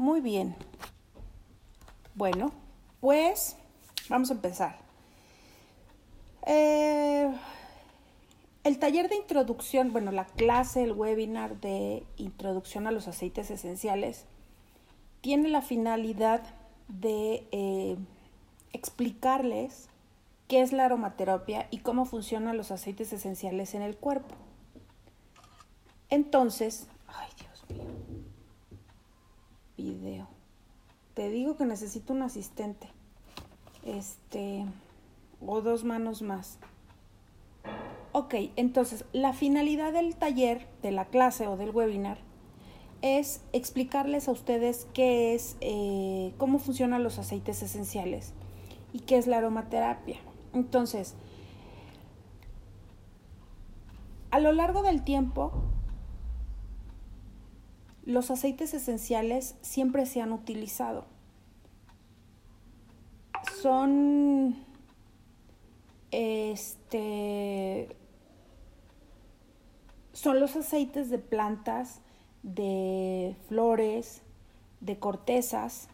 [0.00, 0.56] Muy bien.
[2.14, 2.52] Bueno,
[3.02, 3.58] pues
[4.08, 4.78] vamos a empezar.
[6.46, 7.30] Eh,
[8.64, 14.24] el taller de introducción, bueno, la clase, el webinar de introducción a los aceites esenciales,
[15.20, 16.40] tiene la finalidad
[16.88, 17.98] de eh,
[18.72, 19.90] explicarles
[20.48, 24.34] qué es la aromaterapia y cómo funcionan los aceites esenciales en el cuerpo.
[26.08, 27.49] Entonces, ay Dios
[31.14, 32.88] Te digo que necesito un asistente.
[33.84, 34.64] Este,
[35.44, 36.58] o dos manos más.
[38.12, 42.18] Ok, entonces la finalidad del taller, de la clase o del webinar
[43.02, 48.34] es explicarles a ustedes qué es, eh, cómo funcionan los aceites esenciales
[48.92, 50.18] y qué es la aromaterapia.
[50.52, 51.14] Entonces,
[54.30, 55.52] a lo largo del tiempo,
[58.04, 61.06] los aceites esenciales siempre se han utilizado.
[63.60, 64.56] Son
[66.10, 67.88] este
[70.12, 72.00] son los aceites de plantas,
[72.42, 74.22] de flores,
[74.80, 75.88] de cortezas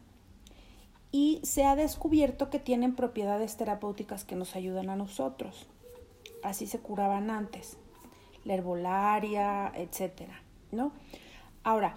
[1.13, 5.67] y se ha descubierto que tienen propiedades terapéuticas que nos ayudan a nosotros.
[6.43, 7.77] Así se curaban antes,
[8.45, 10.93] la herbolaria, etcétera, ¿no?
[11.67, 11.97] Ahora,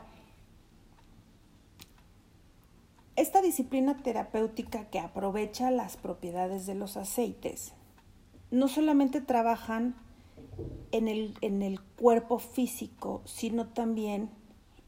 [3.16, 7.74] esta disciplina terapéutica que aprovecha las propiedades de los aceites
[8.50, 9.94] no solamente trabajan
[10.92, 14.32] en el, en el cuerpo físico, sino también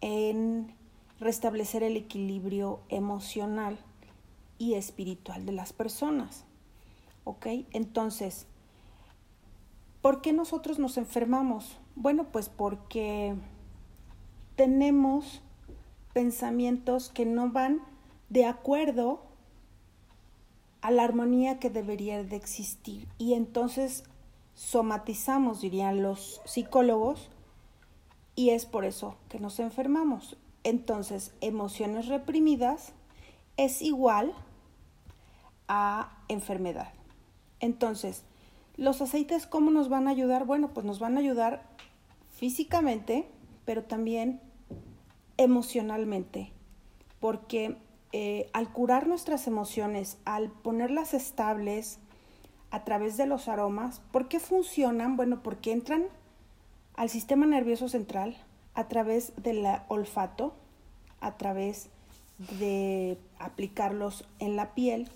[0.02, 0.74] en
[1.20, 3.78] restablecer el equilibrio emocional
[4.58, 6.46] y espiritual de las personas.
[7.24, 7.46] ¿Ok?
[7.70, 8.48] Entonces,
[10.02, 11.78] ¿por qué nosotros nos enfermamos?
[11.96, 13.36] Bueno, pues porque
[14.56, 15.42] tenemos
[16.14, 17.82] pensamientos que no van
[18.30, 19.22] de acuerdo
[20.82, 23.08] a la armonía que debería de existir.
[23.18, 24.04] Y entonces
[24.56, 27.30] somatizamos, dirían los psicólogos,
[28.36, 30.38] y es por eso que nos enfermamos.
[30.64, 32.94] Entonces, emociones reprimidas
[33.58, 34.34] es igual
[35.68, 36.94] a enfermedad.
[37.60, 38.24] Entonces,
[38.78, 40.46] los aceites, ¿cómo nos van a ayudar?
[40.46, 41.64] Bueno, pues nos van a ayudar
[42.32, 43.28] físicamente,
[43.72, 44.42] pero también
[45.38, 46.52] emocionalmente,
[47.22, 47.78] porque
[48.12, 51.98] eh, al curar nuestras emociones, al ponerlas estables
[52.70, 55.16] a través de los aromas, ¿por qué funcionan?
[55.16, 56.04] Bueno, porque entran
[56.96, 58.36] al sistema nervioso central
[58.74, 60.54] a través del olfato,
[61.22, 61.88] a través
[62.60, 65.08] de aplicarlos en la piel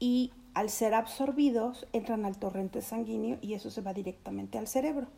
[0.00, 5.08] y al ser absorbidos entran al torrente sanguíneo y eso se va directamente al cerebro.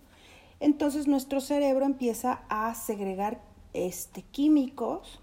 [0.65, 3.43] Entonces nuestro cerebro empieza a segregar
[3.75, 5.21] este, químicos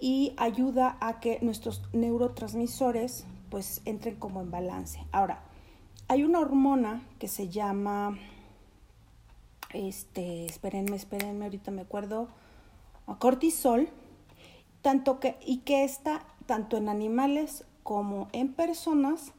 [0.00, 5.04] y ayuda a que nuestros neurotransmisores pues entren como en balance.
[5.12, 5.42] Ahora,
[6.08, 8.16] hay una hormona que se llama,
[9.74, 12.28] este, espérenme, espérenme, ahorita me acuerdo,
[13.18, 13.90] cortisol,
[14.80, 19.32] tanto que, y que está tanto en animales como en personas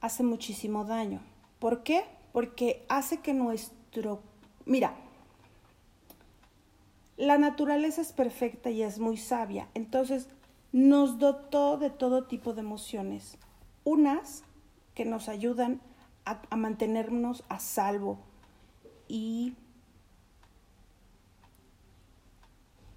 [0.00, 1.20] hace muchísimo daño.
[1.58, 2.04] ¿Por qué?
[2.32, 4.22] Porque hace que nuestro,
[4.66, 4.94] mira,
[7.16, 10.28] la naturaleza es perfecta y es muy sabia, entonces
[10.72, 13.38] nos dotó de todo tipo de emociones,
[13.84, 14.42] unas
[14.94, 15.80] que nos ayudan
[16.24, 18.18] a, mantenernos a salvo
[19.08, 19.54] y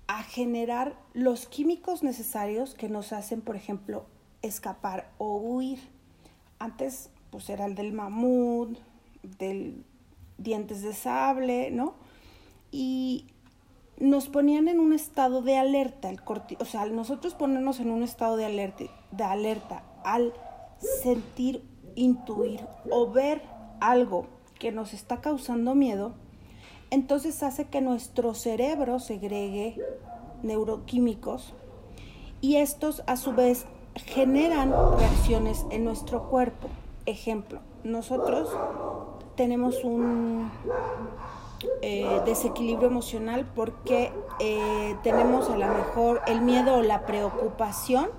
[0.08, 4.06] a generar los químicos necesarios que nos hacen, por ejemplo,
[4.42, 5.80] escapar o huir.
[6.60, 8.80] Antes, pues era el del mamut,
[9.22, 9.84] del
[10.38, 11.96] dientes de sable, ¿no?
[12.72, 13.28] Y
[14.00, 16.20] nos ponían en un estado de alerta, el
[16.60, 20.34] o sea, nosotros ponernos en un estado de alerta, de alerta al
[21.02, 21.64] sentir,
[21.96, 23.42] intuir o ver
[23.80, 24.28] algo
[24.60, 26.14] que nos está causando miedo,
[26.92, 29.78] entonces hace que nuestro cerebro segregue
[30.44, 31.54] neuroquímicos
[32.40, 36.70] y estos a su vez generan reacciones en nuestro cuerpo.
[37.06, 38.50] Ejemplo, nosotros
[39.38, 40.52] tenemos un
[41.82, 48.10] eh, desequilibrio emocional porque eh, tenemos a lo mejor el miedo o la preocupación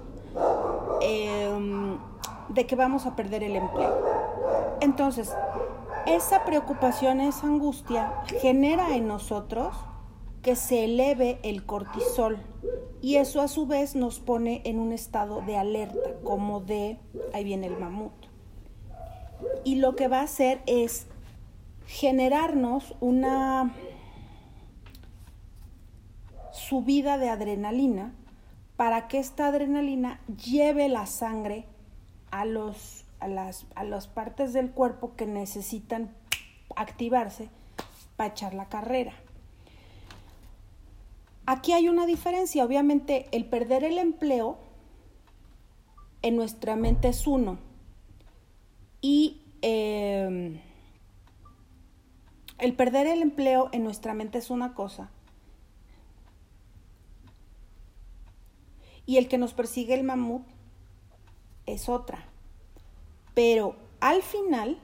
[1.03, 1.99] em,
[2.49, 3.99] de que vamos a perder el empleo.
[4.81, 5.35] Entonces,
[6.06, 9.75] esa preocupación, esa angustia genera en nosotros
[10.43, 12.38] que se eleve el cortisol
[13.03, 17.00] y eso a su vez nos pone en un estado de alerta, como de,
[17.35, 18.28] ahí viene el mamut.
[19.64, 21.06] Y lo que va a hacer es
[21.87, 23.75] generarnos una
[26.52, 28.12] subida de adrenalina
[28.76, 31.64] para que esta adrenalina lleve la sangre
[32.31, 36.14] a, los, a, las, a las partes del cuerpo que necesitan
[36.76, 37.49] activarse
[38.17, 39.12] para echar la carrera.
[41.46, 44.58] Aquí hay una diferencia, obviamente el perder el empleo
[46.20, 47.68] en nuestra mente es uno
[49.00, 50.61] y em,
[52.59, 55.11] el perder el empleo en nuestra mente es una cosa
[59.09, 60.43] y el que nos persigue el mamut
[61.65, 62.27] es otra.
[63.35, 64.79] Pero al final,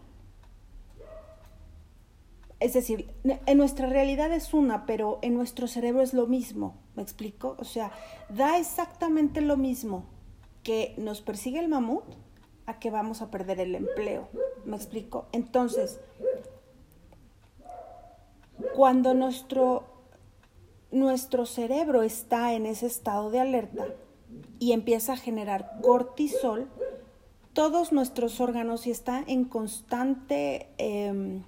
[2.58, 7.02] es decir, en nuestra realidad es una, pero en nuestro cerebro es lo mismo, ¿me
[7.02, 7.54] explico?
[7.58, 7.92] O sea,
[8.30, 10.06] da exactamente lo mismo
[10.62, 12.04] que nos persigue el mamut
[12.66, 14.28] a que vamos a perder el empleo,
[14.64, 15.26] ¿me explico?
[15.32, 16.00] Entonces,
[18.74, 19.84] cuando nuestro,
[20.90, 23.86] nuestro cerebro está en ese estado de alerta,
[24.58, 26.68] y empieza a generar cortisol,
[27.52, 31.44] todos nuestros órganos y está en constante em,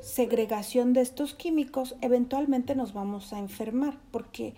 [0.00, 4.54] segregación de estos químicos, eventualmente nos vamos a enfermar, porque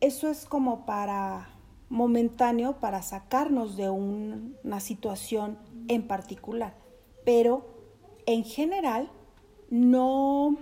[0.00, 1.50] eso es como para
[1.88, 5.58] momentáneo, para sacarnos de una situación
[5.88, 6.74] en particular,
[7.24, 7.66] pero
[8.26, 9.10] en general
[9.70, 10.56] no,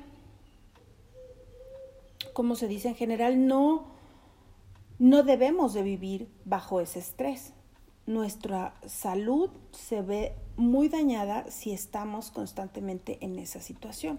[2.33, 3.97] como se dice en general, no
[4.99, 7.53] no debemos de vivir bajo ese estrés.
[8.07, 14.19] Nuestra salud se ve muy dañada si estamos constantemente en esa situación.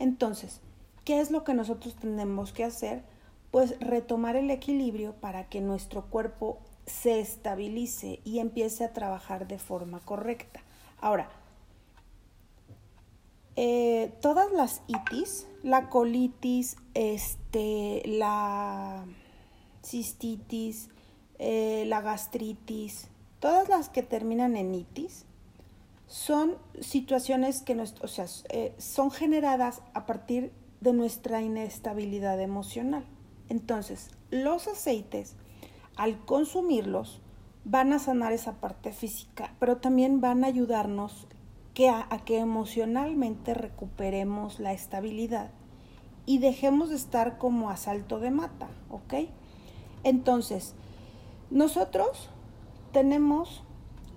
[0.00, 0.60] Entonces,
[1.04, 3.04] ¿qué es lo que nosotros tenemos que hacer?
[3.50, 9.58] Pues retomar el equilibrio para que nuestro cuerpo se estabilice y empiece a trabajar de
[9.58, 10.60] forma correcta.
[11.00, 11.30] Ahora,
[13.56, 19.04] eh, todas las itis, la colitis, este, la
[19.84, 20.90] cistitis,
[21.38, 23.08] eh, la gastritis,
[23.40, 25.24] todas las que terminan en itis,
[26.06, 33.04] son situaciones que o sea, eh, son generadas a partir de nuestra inestabilidad emocional.
[33.48, 35.34] Entonces, los aceites,
[35.96, 37.20] al consumirlos,
[37.64, 41.26] van a sanar esa parte física, pero también van a ayudarnos
[41.74, 45.50] que a que emocionalmente recuperemos la estabilidad
[46.26, 49.30] y dejemos de estar como a salto de mata, ¿ok?
[50.04, 50.74] Entonces,
[51.50, 52.28] nosotros
[52.92, 53.62] tenemos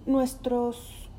[0.06, 1.10] nuestros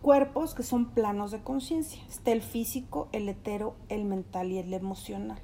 [0.00, 2.02] cuerpos que son planos de conciencia.
[2.08, 5.38] Está el físico, el hetero, el mental y el emocional.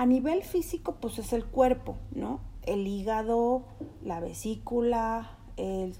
[0.00, 2.40] A nivel físico, pues es el cuerpo, ¿no?
[2.62, 3.64] El hígado,
[4.02, 5.94] la vesícula, el,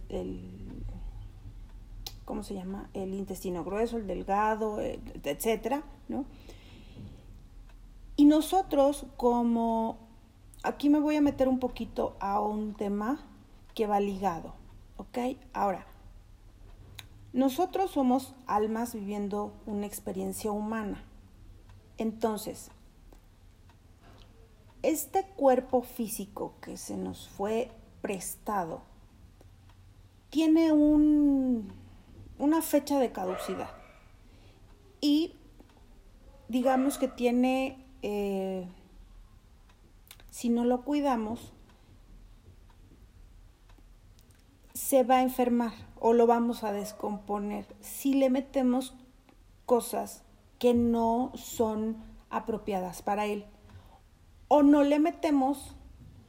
[2.25, 2.89] ¿cómo se llama?
[2.95, 6.25] El intestino grueso, el delgado, etcétera, ¿no?
[8.17, 9.99] Y nosotros como
[10.63, 13.21] aquí me voy a meter un poquito a un tema
[13.75, 14.55] que va ligado,
[14.97, 15.37] ¿ok?
[15.53, 15.85] Ahora,
[17.35, 21.05] nosotros somos almas viviendo una experiencia humana.
[21.99, 22.71] Entonces,
[24.83, 27.71] este cuerpo físico que se nos fue
[28.03, 28.83] prestado
[30.31, 31.73] tiene un,
[32.39, 33.71] una fecha de caducidad
[35.01, 35.35] y
[36.49, 38.67] digamos que tiene eh,
[40.31, 41.53] si no lo cuidamos,
[44.73, 48.95] se va a enfermar o lo vamos a descomponer si le metemos
[49.67, 50.23] cosas
[50.59, 51.99] que no son
[52.31, 53.45] apropiadas para él
[54.53, 55.77] o no le metemos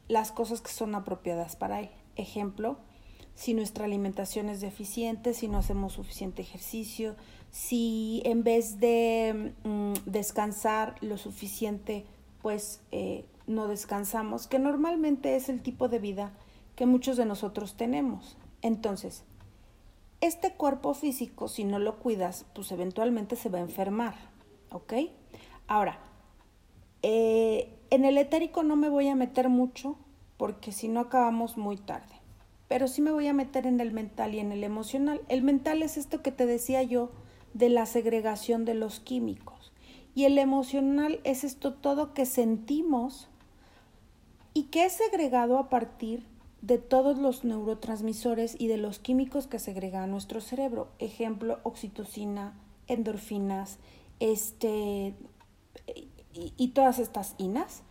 [0.07, 1.89] las cosas que son apropiadas para él.
[2.15, 2.77] Ejemplo,
[3.33, 7.15] si nuestra alimentación es deficiente, si no hacemos suficiente ejercicio,
[7.49, 12.05] si en vez de mm, descansar lo suficiente,
[12.43, 16.31] pues eh, no descansamos, que normalmente es el tipo de vida
[16.75, 18.37] que muchos de nosotros tenemos.
[18.61, 19.23] Entonces,
[20.19, 24.13] este cuerpo físico, si no lo cuidas, pues eventualmente se va a enfermar,
[24.69, 24.93] ¿ok?
[25.65, 25.97] Ahora,
[27.01, 29.97] eh, en el etérico no me voy a meter mucho
[30.37, 32.15] porque si no acabamos muy tarde,
[32.67, 35.21] pero sí me voy a meter en el mental y en el emocional.
[35.27, 37.11] El mental es esto que te decía yo
[37.53, 39.71] de la segregación de los químicos
[40.15, 43.27] y el emocional es esto todo que sentimos
[44.53, 46.25] y que es segregado a partir
[46.61, 50.89] de todos los neurotransmisores y de los químicos que segrega nuestro cerebro.
[50.99, 52.53] Ejemplo, oxitocina,
[52.87, 53.79] endorfinas,
[54.19, 55.15] este,
[56.33, 57.83] y, todas estas inas,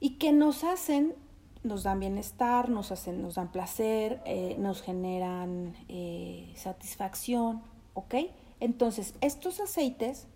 [0.00, 1.14] y que nos hacen,
[1.62, 7.62] nos dan bienestar, nos, hacen, nos dan placer, eh, nos generan eh, satisfacción,
[7.94, 8.14] ¿ok?
[8.60, 10.26] Entonces, estos aceites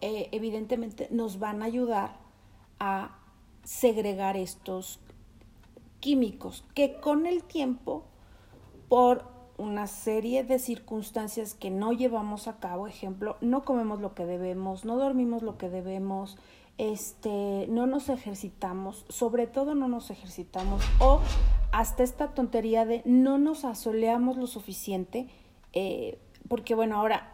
[0.00, 2.16] eh, evidentemente nos van a ayudar
[2.78, 3.18] a
[3.64, 5.00] segregar estos,
[6.04, 8.04] químicos que con el tiempo,
[8.90, 9.24] por
[9.56, 14.84] una serie de circunstancias que no llevamos a cabo, ejemplo, no comemos lo que debemos,
[14.84, 16.36] no dormimos lo que debemos,
[16.76, 21.20] este, no nos ejercitamos, sobre todo no nos ejercitamos, o
[21.72, 25.28] hasta esta tontería de no nos asoleamos lo suficiente,
[25.72, 26.18] eh,
[26.48, 27.30] porque bueno, ahora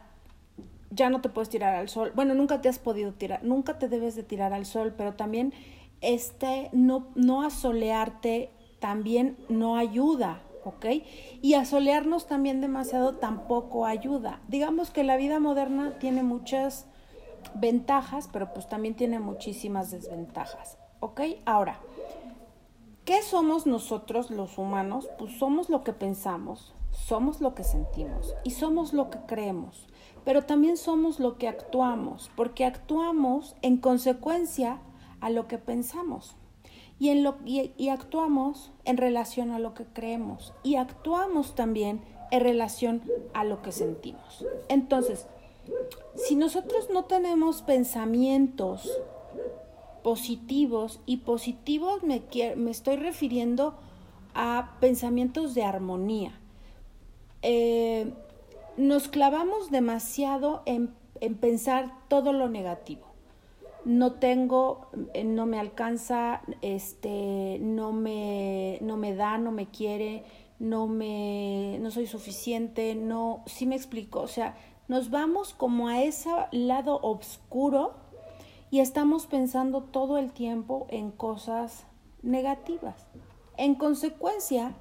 [0.90, 3.88] ya no te puedes tirar al sol, bueno, nunca te has podido tirar, nunca te
[3.88, 5.54] debes de tirar al sol, pero también
[6.02, 10.86] este no, no asolearte también no ayuda, ¿ok?
[11.42, 14.40] Y asolearnos también demasiado tampoco ayuda.
[14.48, 16.86] Digamos que la vida moderna tiene muchas
[17.54, 20.78] ventajas, pero pues también tiene muchísimas desventajas.
[21.00, 21.20] ¿Ok?
[21.46, 21.80] Ahora,
[23.04, 25.08] ¿qué somos nosotros los humanos?
[25.18, 29.86] Pues somos lo que pensamos, somos lo que sentimos y somos lo que creemos,
[30.24, 34.80] pero también somos lo que actuamos, porque actuamos en consecuencia
[35.20, 36.36] a lo que pensamos.
[37.00, 43.02] Y, actuamos en relación a lo que creemos y actuamos también en relación
[43.32, 44.44] a lo que sentimos.
[44.68, 45.26] Entonces,
[46.14, 49.00] si nosotros no tenemos pensamientos
[50.02, 52.22] positivos, y positivos me,
[52.56, 53.78] me estoy refiriendo
[54.34, 56.38] a pensamientos de armonía,
[57.40, 58.12] eh,
[58.76, 63.09] nos clavamos demasiado en, en pensar todo lo negativo
[63.84, 70.24] no tengo, eh, no me alcanza, este, no me, no me da, no me quiere,
[70.58, 74.56] no me, no soy suficiente, no, sí me explico, o sea,
[74.88, 77.94] nos vamos como a ese lado oscuro
[78.70, 81.86] y estamos pensando todo el tiempo en cosas
[82.22, 83.06] negativas.
[83.56, 84.74] En consecuencia,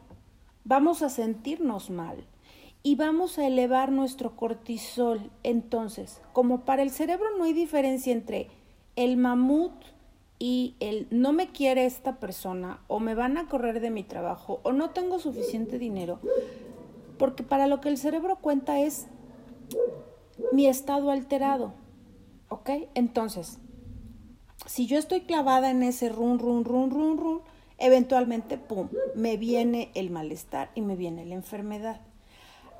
[0.63, 2.25] vamos a sentirnos mal
[2.81, 5.31] y vamos a elevar nuestro cortisol.
[5.43, 8.49] Entonces, como para el cerebro no hay diferencia entre
[8.99, 9.71] el mamut
[10.39, 14.59] y el no me quiere esta persona o me van a correr de mi trabajo
[14.63, 16.19] o no tengo suficiente dinero,
[17.17, 19.07] porque para lo que el cerebro cuenta es
[20.51, 21.73] mi estado alterado.
[22.49, 22.71] ¿Ok?
[22.93, 23.59] Entonces,
[24.65, 27.41] si yo estoy clavada en ese run, run, run, run, run,
[27.77, 32.01] eventualmente, ¡pum!, me viene el malestar y me viene la enfermedad.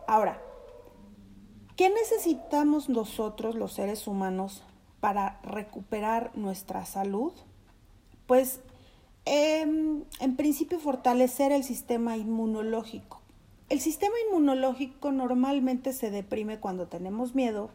[0.06, 0.42] Ahora,
[1.78, 4.64] ¿qué necesitamos nosotros, los seres humanos,
[5.00, 7.34] para recuperar nuestra salud?
[8.28, 8.62] Pues,
[9.26, 13.22] em, en principio, fortalecer el sistema inmunológico.
[13.70, 17.70] El sistema inmunológico normalmente se deprime cuando tenemos miedo,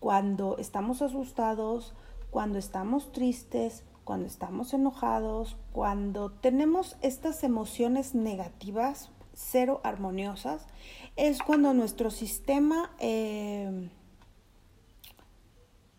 [0.00, 1.94] cuando estamos asustados,
[2.30, 10.66] cuando estamos tristes, cuando estamos enojados, cuando tenemos estas emociones negativas, cero armoniosas,
[11.16, 13.88] es cuando nuestro sistema eh,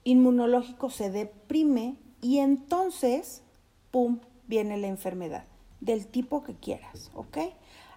[0.03, 3.43] inmunológico se deprime y entonces,
[3.91, 5.45] ¡pum!, viene la enfermedad
[5.79, 7.37] del tipo que quieras, ¿ok?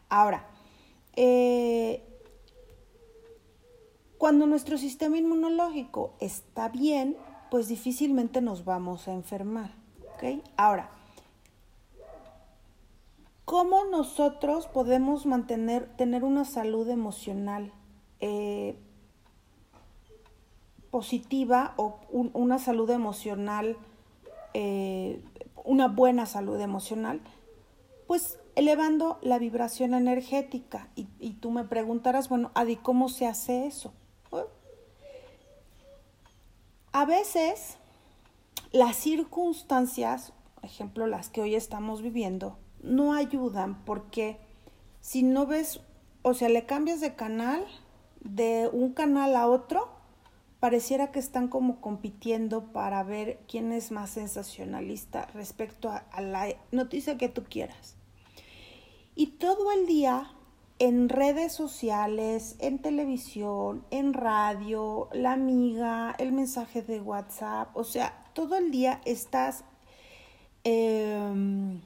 [0.09, 0.47] Ahora,
[1.15, 2.03] eh,
[4.19, 7.17] cuando nuestro sistema inmunológico está bien,
[7.51, 9.71] pues difícilmente nos vamos a enfermar.
[10.15, 10.43] ¿ok?
[10.57, 10.91] Ahora,
[13.45, 17.73] ¿cómo nosotros podemos mantener, tener una salud emocional
[18.21, 18.77] eh,
[20.97, 23.77] positiva o una salud emocional,
[24.55, 25.23] eh,
[25.63, 27.21] una buena salud emocional?
[28.07, 30.89] Pues elevando la vibración energética.
[30.95, 33.93] Y, tú me preguntarás, bueno, Adi, ¿cómo se hace eso?
[36.93, 37.77] a veces
[38.73, 44.39] las circunstancias, ejemplo las que hoy estamos viviendo, no ayudan porque
[45.03, 45.83] si no ves,
[46.23, 47.67] o sea, le cambias de canal,
[48.23, 49.96] de un canal a otro,
[50.67, 57.17] pareciera que están como compitiendo para ver quién es más sensacionalista respecto a la noticia
[57.17, 57.95] que tú quieras.
[59.15, 60.33] Y todo el día
[60.81, 68.25] en redes sociales, en televisión, en radio, la amiga, el mensaje de WhatsApp, o sea,
[68.33, 69.63] todo el día estás
[70.65, 71.81] em,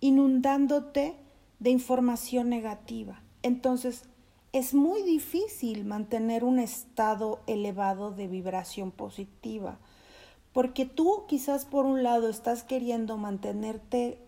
[0.00, 1.16] inundándote
[1.58, 3.22] de información negativa.
[3.42, 4.07] Entonces,
[4.52, 9.78] es muy difícil mantener un estado elevado de vibración positiva,
[10.52, 14.18] porque tú quizás por un lado estás queriendo mantenerte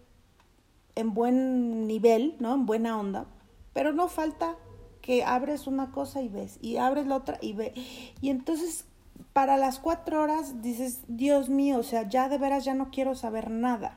[0.94, 2.54] en buen nivel, ¿no?
[2.54, 3.26] En buena onda,
[3.72, 4.56] pero no falta
[5.00, 7.72] que abres una cosa y ves, y abres la otra y ves.
[8.20, 8.84] Y entonces,
[9.32, 13.14] para las cuatro horas dices, Dios mío, o sea, ya de veras ya no quiero
[13.14, 13.96] saber nada.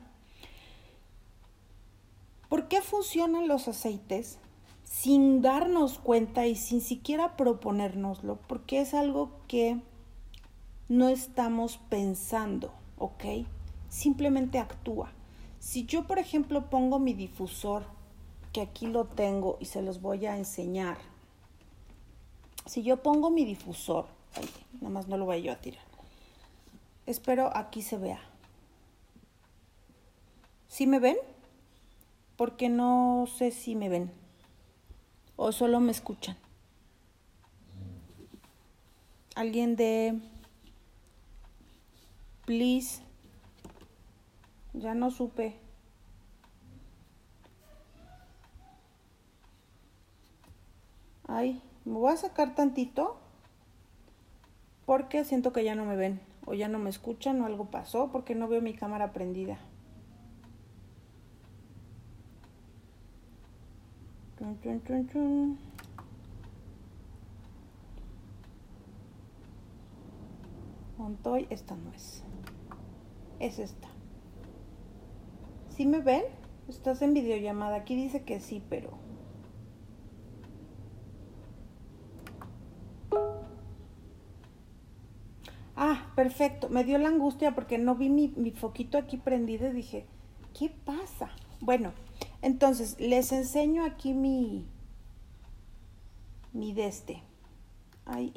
[2.48, 4.38] ¿Por qué funcionan los aceites
[4.94, 8.38] sin darnos cuenta y sin siquiera proponérnoslo?
[8.46, 9.80] Porque es algo que
[10.88, 13.24] no estamos pensando, ¿ok?
[13.88, 15.12] Simplemente actúa
[15.58, 17.84] Si yo, por ejemplo, pongo mi difusor,
[18.52, 20.96] que aquí lo tengo y se los voy a enseñar.
[22.66, 24.06] Si yo pongo mi difusor,
[24.74, 25.84] nada más no lo voy yo a tirar.
[27.04, 28.20] Espero aquí se vea.
[30.68, 31.16] ¿Sí me ven?
[32.36, 34.23] Porque no sé si me ven.
[35.36, 36.36] O solo me escuchan.
[39.34, 40.20] Alguien de...
[42.46, 43.02] Please.
[44.74, 45.56] Ya no supe.
[51.26, 53.16] Ay, me voy a sacar tantito
[54.84, 58.10] porque siento que ya no me ven o ya no me escuchan o algo pasó
[58.12, 59.58] porque no veo mi cámara prendida.
[64.62, 65.58] Chun.
[70.96, 72.22] Montoy, esta no es.
[73.40, 73.88] Es esta.
[75.68, 76.22] ¿Sí me ven?
[76.68, 77.76] Estás en videollamada.
[77.76, 78.90] Aquí dice que sí, pero...
[85.76, 86.68] Ah, perfecto.
[86.68, 90.06] Me dio la angustia porque no vi mi, mi foquito aquí prendido y dije,
[90.56, 91.30] ¿qué pasa?
[91.60, 91.92] Bueno,
[92.44, 94.66] entonces les enseño aquí mi,
[96.52, 97.22] mi de este.
[98.04, 98.34] Ay,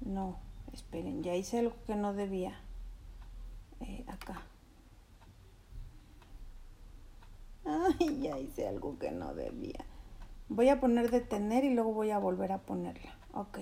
[0.00, 0.38] no,
[0.72, 2.60] esperen, ya hice algo que no debía.
[3.80, 4.40] Eh, acá.
[7.64, 9.84] Ay, ya hice algo que no debía.
[10.48, 13.16] Voy a poner detener y luego voy a volver a ponerla.
[13.32, 13.58] Ok.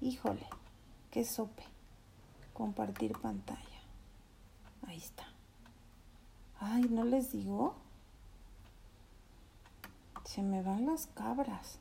[0.00, 0.46] Híjole,
[1.10, 1.64] qué sope.
[2.52, 3.80] Compartir pantalla.
[4.86, 5.25] Ahí está.
[6.68, 7.74] Ay, ¿no les digo?
[10.24, 11.78] Se me van las cabras.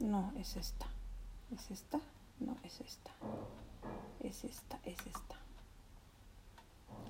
[0.00, 0.86] No, es esta.
[1.50, 2.00] ¿Es esta?
[2.38, 3.10] No, es esta.
[4.20, 5.36] Es esta, es esta.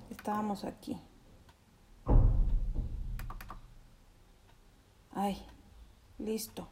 [0.09, 0.99] Estábamos aquí.
[5.21, 5.37] Ay,
[6.17, 6.69] listo.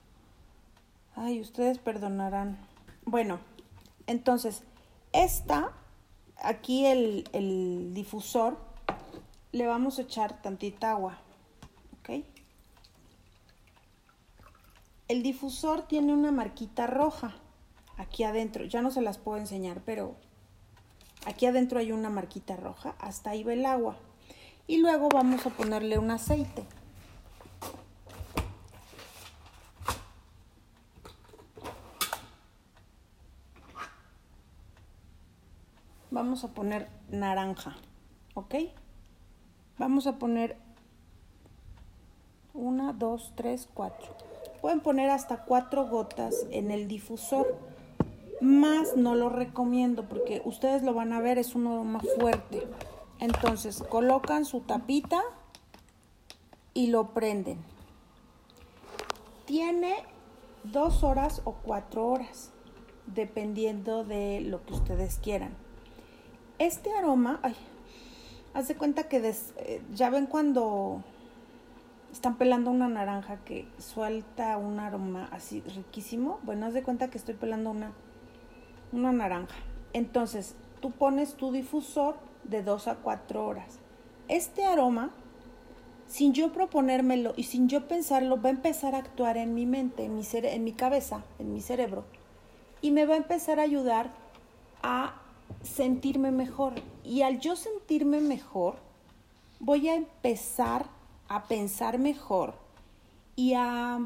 [1.17, 2.57] Ay, ustedes perdonarán.
[3.03, 3.39] Bueno,
[4.05, 4.63] entonces,
[5.11, 5.73] esta,
[6.41, 8.57] aquí el, el difusor,
[9.51, 11.17] le vamos a echar tantita agua.
[11.99, 12.23] ¿Ok?
[15.09, 17.35] El difusor tiene una marquita roja
[17.97, 18.63] aquí adentro.
[18.63, 20.15] Ya no se las puedo enseñar, pero
[21.25, 22.95] aquí adentro hay una marquita roja.
[22.99, 23.97] Hasta ahí va el agua.
[24.67, 26.65] Y luego vamos a ponerle un aceite.
[36.17, 37.75] Vamos a poner naranja,
[38.33, 38.55] ¿ok?
[39.77, 40.57] Vamos a poner
[42.55, 44.15] una, dos, tres, cuatro.
[44.59, 47.55] Pueden poner hasta cuatro gotas en el difusor.
[48.41, 52.67] Más no lo recomiendo porque ustedes lo van a ver, es un aroma fuerte.
[53.19, 55.21] Entonces colocan su tapita
[56.73, 57.59] y lo prenden.
[59.45, 59.97] Tiene
[60.63, 62.49] dos horas o cuatro horas,
[63.05, 65.66] dependiendo de lo que ustedes quieran.
[66.59, 67.55] Este aroma, ay,
[68.55, 71.03] haz de cuenta que eh, ya ven cuando
[72.11, 76.39] están pelando una naranja que suelta un aroma así riquísimo.
[76.41, 77.91] Bueno, haz de cuenta que estoy pelando una,
[78.91, 79.55] una naranja.
[79.93, 83.77] Entonces, tú pones tu difusor de 2 a 4 horas.
[84.27, 85.11] Este aroma,
[86.07, 90.05] sin yo proponérmelo y sin yo pensarlo, va a empezar a actuar en mi mente,
[90.05, 92.05] en mi, en mi cabeza, en mi cerebro.
[92.81, 94.09] Y me va a empezar a ayudar
[94.81, 95.21] a
[95.61, 96.73] sentirme mejor.
[97.03, 98.75] Y al yo sentirme mejor,
[99.59, 100.85] voy a empezar
[101.27, 102.55] a pensar mejor
[103.35, 103.99] y a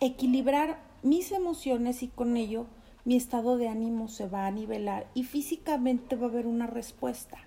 [0.00, 2.66] equilibrar mis emociones y con ello
[3.04, 7.38] mi estado de ánimo se va a nivelar y físicamente va a haber una respuesta.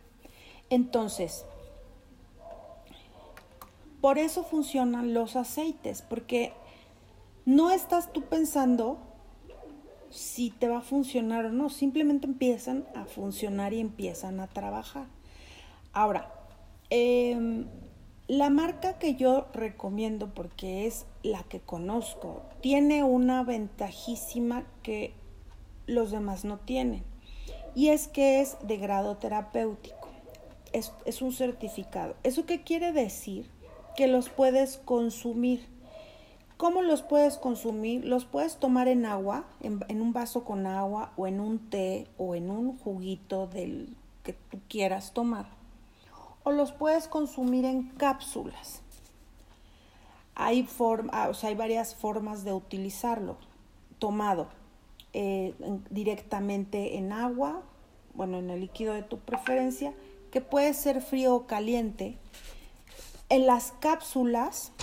[0.70, 1.46] Entonces,
[4.02, 6.54] por eso funcionan los aceites, porque
[7.46, 8.98] no estás tú pensando
[10.12, 15.08] si te va a funcionar o no, simplemente empiezan a funcionar y empiezan a trabajar.
[15.94, 16.32] Ahora,
[16.90, 17.66] em,
[18.28, 25.14] la marca que yo recomiendo, porque es la que conozco, tiene una ventajísima que
[25.88, 27.04] los demás no tienen,
[27.74, 30.10] y es que es de grado terapéutico,
[30.74, 32.16] es, es un certificado.
[32.24, 33.50] ¿Eso qué quiere decir?
[33.96, 35.68] Que los puedes consumir
[36.62, 38.06] ¿Cómo los puedes consumir?
[38.06, 42.36] Los puedes tomar en agua, en, un vaso con agua o en un té o
[42.36, 45.48] en un juguito del que tú quieras tomar.
[46.44, 48.84] o los puedes consumir en cápsulas.
[50.36, 53.38] Hay, forma, o sea, hay varias formas de utilizarlo.
[53.98, 54.48] Tomado
[55.14, 55.56] eh,
[55.90, 57.64] directamente en agua,
[58.14, 59.96] bueno, en el líquido de tu preferencia,
[60.30, 62.20] que puede ser frío o caliente.
[63.30, 64.74] En las cápsulas,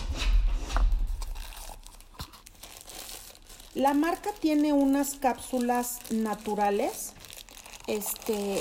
[3.79, 7.15] la marca tiene unas cápsulas naturales,
[7.87, 8.61] este,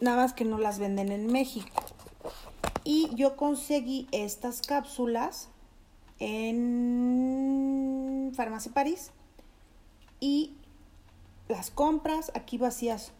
[0.00, 1.80] nada más que no las venden en México.
[2.82, 5.50] Y yo conseguí estas cápsulas
[6.18, 7.12] en
[8.34, 9.12] Farmacia París
[10.18, 10.56] y
[11.46, 13.12] las compras, aquí vacías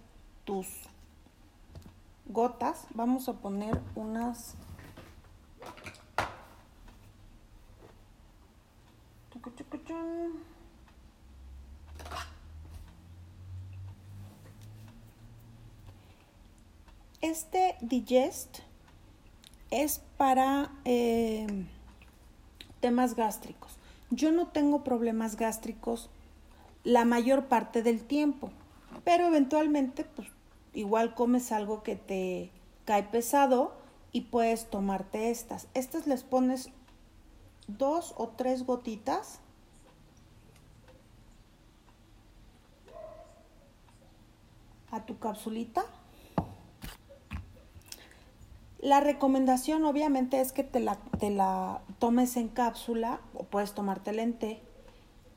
[0.42, 0.66] tus
[2.26, 2.88] gotas.
[2.94, 4.56] Vamos a poner unas
[17.28, 18.60] Este digest
[19.70, 21.46] es para eh,
[22.80, 23.76] temas gástricos.
[24.08, 26.08] Yo no tengo problemas gástricos
[26.84, 28.50] la mayor parte del tiempo,
[29.04, 30.28] pero eventualmente pues
[30.72, 32.50] igual comes algo que te
[32.86, 33.74] cae pesado
[34.10, 35.68] y puedes tomarte estas.
[35.74, 36.70] Estas les pones
[37.66, 39.40] dos o tres gotitas.
[44.90, 45.84] a tu capsulita
[48.78, 54.22] la recomendación obviamente es que te la, te la tomes en cápsula o puedes tomártela
[54.22, 54.60] en té.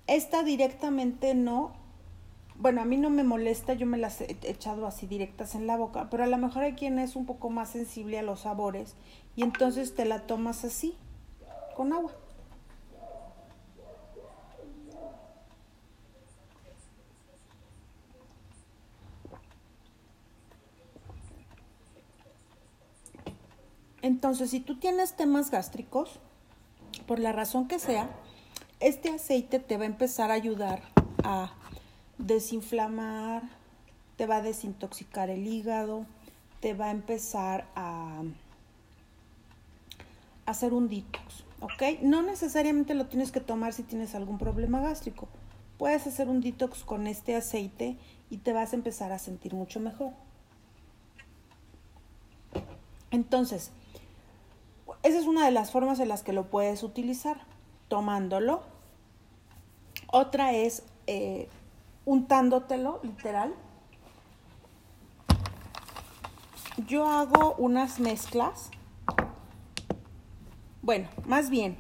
[0.08, 1.74] Esta directamente no.
[2.56, 5.78] Bueno, a mí no me molesta, yo me las he echado así directas en la
[5.78, 8.96] boca, pero a lo mejor hay quien es un poco más sensible a los sabores
[9.36, 10.96] y entonces te la tomas así,
[11.76, 12.12] con agua.
[24.02, 26.20] Entonces, si tú tienes temas gástricos,
[27.08, 28.10] por la razón que sea,
[28.80, 30.82] este aceite te va a empezar a ayudar
[31.24, 31.54] a
[32.18, 33.44] desinflamar,
[34.18, 36.06] te va a desintoxicar el hígado,
[36.60, 38.24] te va a empezar a
[40.46, 42.02] hacer un detox, ¿ok?
[42.02, 45.28] No necesariamente lo tienes que tomar si tienes algún problema gástrico.
[45.78, 47.98] Puedes hacer un detox con este aceite
[48.30, 50.12] y te vas a empezar a sentir mucho mejor.
[53.12, 53.72] Entonces,
[55.04, 57.38] esa es una de las formas en las que lo puedes utilizar,
[57.88, 58.64] tomándolo.
[60.08, 61.50] Otra es eh,
[62.06, 63.54] untándotelo, literal.
[66.88, 68.70] Yo hago unas mezclas.
[70.82, 71.78] Bueno, más bien,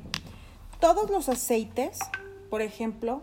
[0.79, 1.99] todos los aceites,
[2.49, 3.21] por ejemplo,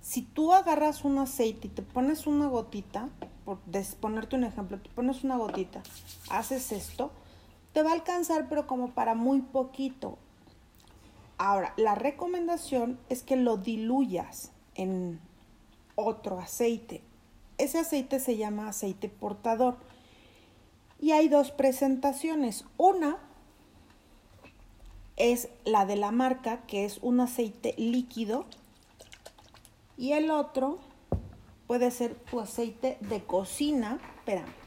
[0.00, 3.08] si tú agarras un aceite y te pones una gotita,
[3.44, 3.58] por
[4.00, 5.82] ponerte un ejemplo, te pones una gotita,
[6.30, 7.10] haces esto,
[7.72, 10.18] te va a alcanzar, pero como para muy poquito.
[11.38, 15.20] Ahora, la recomendación es que lo diluyas en
[15.94, 17.02] otro aceite.
[17.58, 19.76] Ese aceite se llama aceite portador.
[21.00, 22.66] Y hay dos presentaciones.
[22.76, 23.18] Una
[25.16, 28.46] es la de la marca, que es un aceite líquido.
[29.96, 30.78] Y el otro
[31.66, 33.98] puede ser tu aceite de cocina.
[34.18, 34.59] Espérame.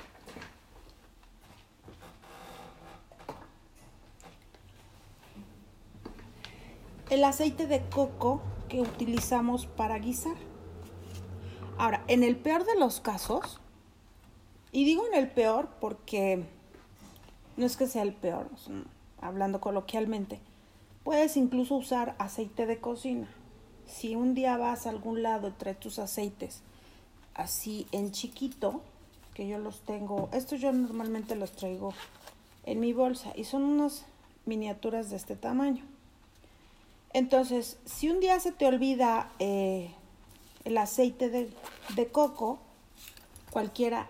[7.13, 10.35] El aceite de coco que utilizamos para guisar.
[11.77, 13.59] Ahora, en el peor de los casos,
[14.71, 16.43] y digo en el peor porque
[17.55, 18.49] no es que sea el peor,
[19.21, 20.39] hablando coloquialmente,
[21.03, 23.27] puedes incluso usar aceite de cocina.
[23.85, 26.63] Si un día vas a algún lado traes tus aceites
[27.35, 28.81] así en chiquito,
[29.35, 31.93] que yo los tengo, estos yo normalmente los traigo
[32.65, 34.07] en mi bolsa y son unas
[34.47, 35.92] miniaturas de este tamaño.
[37.13, 39.91] Entonces, si un día se te olvida eh,
[40.65, 42.57] el aceite de, coco,
[43.51, 44.09] cualquiera,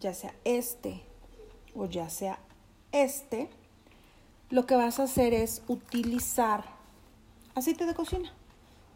[0.00, 1.02] ya sea este
[1.76, 2.38] o ya sea
[2.92, 3.50] este,
[4.48, 6.64] lo que vas a hacer es utilizar
[7.54, 8.32] aceite de cocina,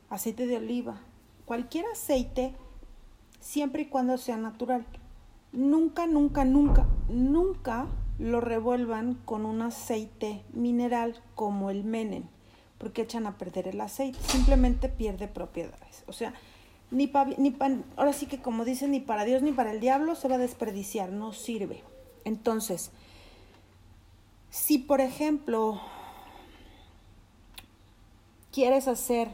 [0.09, 1.03] aceite de oliva,
[1.45, 2.55] cualquier aceite,
[3.41, 4.87] siempre y cuando sea natural.
[5.53, 7.87] Nunca, nunca, nunca, nunca
[8.19, 12.34] lo revuelvan con un aceite mineral como el menen
[12.85, 16.05] porque echan a perder el aceite, simplemente pierde propiedades.
[16.07, 16.35] O sea,
[16.91, 17.57] ni pa, ni
[17.97, 20.39] ahora sí que como dicen, ni para Dios ni para el diablo se va a
[20.39, 21.83] desperdiciar, no sirve.
[22.27, 22.91] Entonces,
[24.51, 25.81] si por ejemplo
[28.53, 29.31] quieres hacer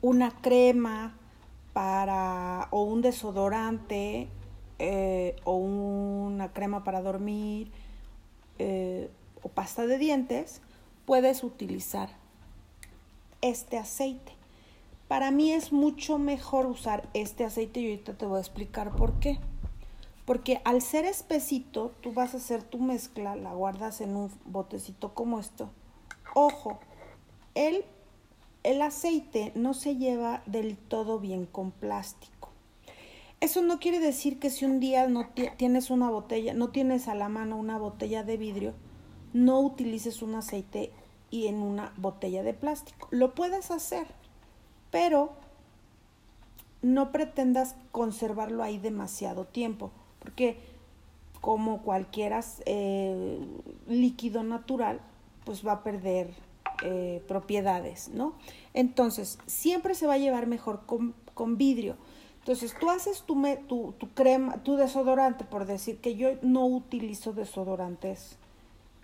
[0.00, 1.14] una crema
[1.74, 4.28] para o un desodorante
[4.78, 7.70] eh, o una crema para dormir,
[8.58, 9.10] eh,
[9.42, 10.62] o pasta de dientes,
[11.04, 12.21] puedes utilizar
[13.42, 14.32] este aceite.
[15.08, 19.20] Para mí es mucho mejor usar este aceite y ahorita te voy a explicar por
[19.20, 19.38] qué.
[20.24, 25.12] Porque al ser espesito, tú vas a hacer tu mezcla, la guardas en un botecito
[25.12, 25.68] como esto.
[26.34, 26.78] Ojo,
[27.54, 27.84] el,
[28.62, 32.48] el aceite no se lleva del todo bien con plástico.
[33.40, 37.16] Eso no quiere decir que si un día no tienes una botella, no tienes a
[37.16, 38.72] la mano una botella de vidrio,
[39.32, 40.92] no utilices un aceite
[41.32, 43.08] y en una botella de plástico.
[43.10, 44.06] Lo puedes hacer,
[44.92, 45.32] pero
[46.82, 49.90] no pretendas conservarlo ahí demasiado tiempo,
[50.20, 50.58] porque
[51.40, 52.34] como cualquier
[52.66, 53.40] eh,
[53.88, 55.00] líquido natural,
[55.44, 56.34] pues va a perder
[56.82, 58.34] eh, propiedades, ¿no?
[58.74, 61.96] Entonces, siempre se va a llevar mejor con, con vidrio.
[62.40, 67.32] Entonces, tú haces tu, tu, tu, crema, tu desodorante, por decir que yo no utilizo
[67.32, 68.36] desodorantes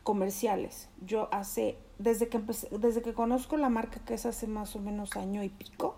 [0.09, 0.88] comerciales.
[1.05, 4.79] Yo hace, desde que empecé, desde que conozco la marca, que es hace más o
[4.79, 5.97] menos año y pico,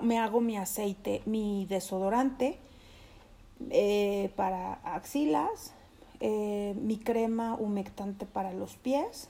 [0.00, 2.58] me hago mi aceite, mi desodorante
[3.70, 5.74] eh, para axilas,
[6.20, 9.28] eh, mi crema humectante para los pies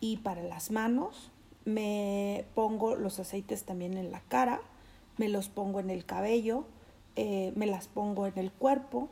[0.00, 1.30] y para las manos.
[1.64, 4.60] Me pongo los aceites también en la cara
[5.18, 6.64] me los pongo en el cabello,
[7.16, 9.08] eh, me las pongo en el cuerpo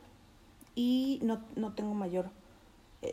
[0.75, 1.41] y no,
[1.75, 2.31] tengo mayor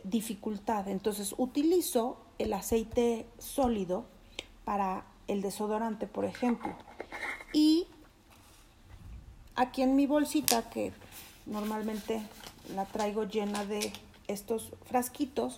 [0.04, 0.88] dificultad.
[0.88, 4.06] Entonces utilizo el aceite sólido
[4.64, 6.74] para el desodorante, por ejemplo.
[7.52, 7.86] Y
[9.54, 10.92] aquí en mi bolsita, que
[11.46, 12.22] normalmente
[12.74, 13.92] la traigo llena de
[14.28, 15.56] estos frasquitos,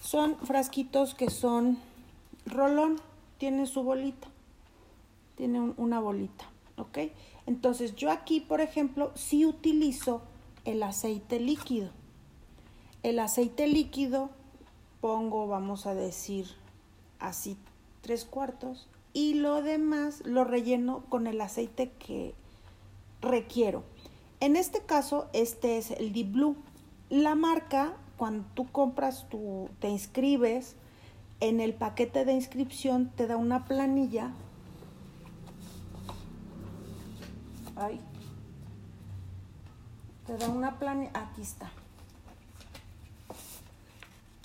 [0.00, 1.78] son frasquitos que son
[2.44, 3.00] rolón,
[3.38, 4.28] tiene su bolita,
[5.36, 6.46] tiene una bolita.
[6.76, 6.98] ¿ok?
[7.46, 10.22] Entonces yo aquí, por ejemplo, sí utilizo
[10.64, 11.90] el aceite líquido.
[13.06, 14.30] El aceite líquido
[15.00, 16.48] pongo, vamos a decir,
[17.20, 17.56] así
[18.00, 22.34] tres cuartos y lo demás lo relleno con el aceite que
[23.20, 23.84] requiero.
[24.40, 26.56] En este caso, este es el Deep Blue.
[27.08, 30.74] La marca, cuando tú compras, tú te inscribes,
[31.38, 34.32] en el paquete de inscripción te da una planilla
[37.76, 38.00] Ay.
[40.26, 41.70] Te da una planilla, aquí está.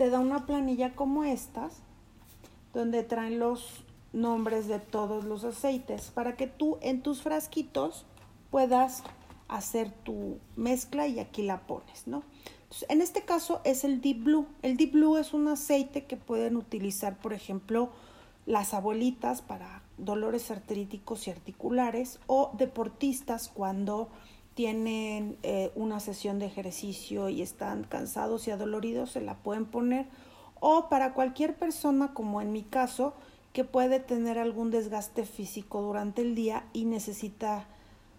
[0.01, 1.83] Te da una planilla como estas,
[2.73, 3.83] donde traen los
[4.13, 8.07] nombres de todos los aceites, para que tú en tus frasquitos
[8.49, 9.03] puedas
[9.47, 12.23] hacer tu mezcla y aquí la pones, ¿no?
[12.89, 14.47] en este caso es el Deep Blue.
[14.63, 17.91] El Deep Blue es un aceite que pueden utilizar, por ejemplo,
[18.47, 24.09] las abuelitas para dolores artríticos y articulares o deportistas cuando
[24.53, 30.07] tienen eh, una sesión de ejercicio y están cansados y adoloridos, se la pueden poner.
[30.59, 33.13] O para cualquier persona, como en mi caso,
[33.53, 37.65] que puede tener algún desgaste físico durante el día y necesita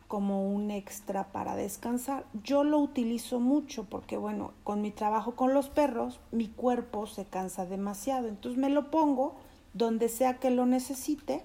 [0.09, 2.27] como un extra para descansar.
[2.45, 7.25] Yo lo utilizo mucho porque, bueno, con mi trabajo con los perros, mi cuerpo se
[7.25, 8.29] cansa demasiado.
[8.29, 9.37] Entonces me lo pongo
[9.73, 11.45] donde sea que lo necesite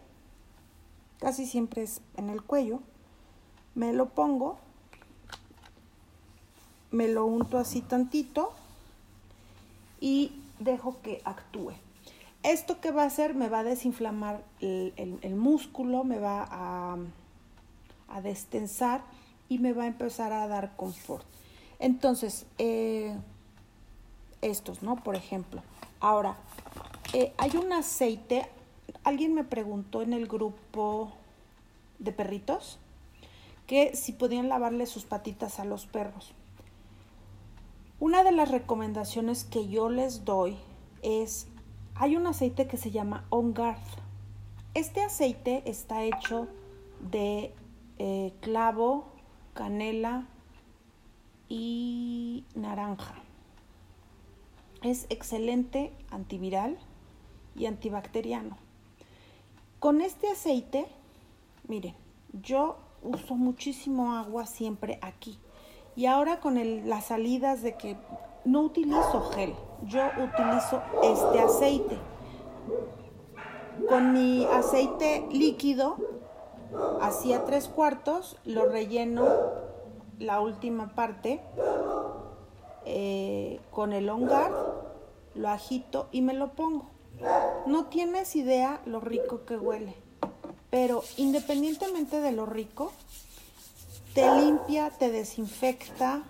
[1.19, 2.79] casi siempre es en el cuello,
[3.75, 4.57] me lo pongo,
[6.91, 8.53] me lo unto así tantito
[9.99, 11.73] y dejo que actúe.
[12.43, 16.97] Esto que va a hacer me va a desinflamar el, músculo, me va a,
[18.07, 19.01] a, destensar
[19.49, 21.25] y me va a empezar a dar confort.
[21.79, 23.15] Entonces, eh,
[24.41, 24.95] estos, ¿no?
[24.97, 25.61] Por ejemplo.
[25.99, 26.37] Ahora,
[27.13, 28.47] eh, hay un aceite,
[29.03, 31.11] alguien me preguntó en el grupo
[31.99, 32.77] de perritos
[33.65, 36.33] que si podían lavarle sus patitas a los perros.
[37.99, 40.55] Una de las recomendaciones que yo les doy
[41.01, 41.47] es,
[41.95, 43.81] hay un aceite que se llama On Guard.
[44.75, 46.47] Este aceite está hecho
[47.11, 47.55] de
[47.97, 49.07] eh, clavo,
[49.55, 50.27] canela
[51.49, 53.15] y naranja.
[54.83, 56.77] Es excelente antiviral
[57.55, 58.57] y antibacteriano.
[59.79, 60.85] Con este aceite,
[61.67, 61.95] miren,
[62.31, 65.39] yo uso muchísimo agua siempre aquí.
[65.97, 67.97] Y ahora con las salidas de que
[68.45, 71.97] no utilizo gel, yo utilizo este aceite.
[73.89, 75.97] Con mi aceite líquido,
[77.01, 79.25] así a tres cuartos, lo relleno
[80.19, 81.41] la última parte
[82.85, 84.29] eh, con el On
[85.33, 86.85] lo agito y me lo pongo.
[87.65, 89.95] No tienes idea lo rico que huele,
[90.69, 92.91] pero independientemente de lo rico,
[94.17, 96.23] te limpia, te desinfecta,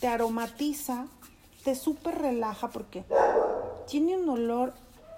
[0.00, 1.06] te aromatiza
[1.64, 3.04] te súper relaja porque
[3.86, 4.72] tiene un olor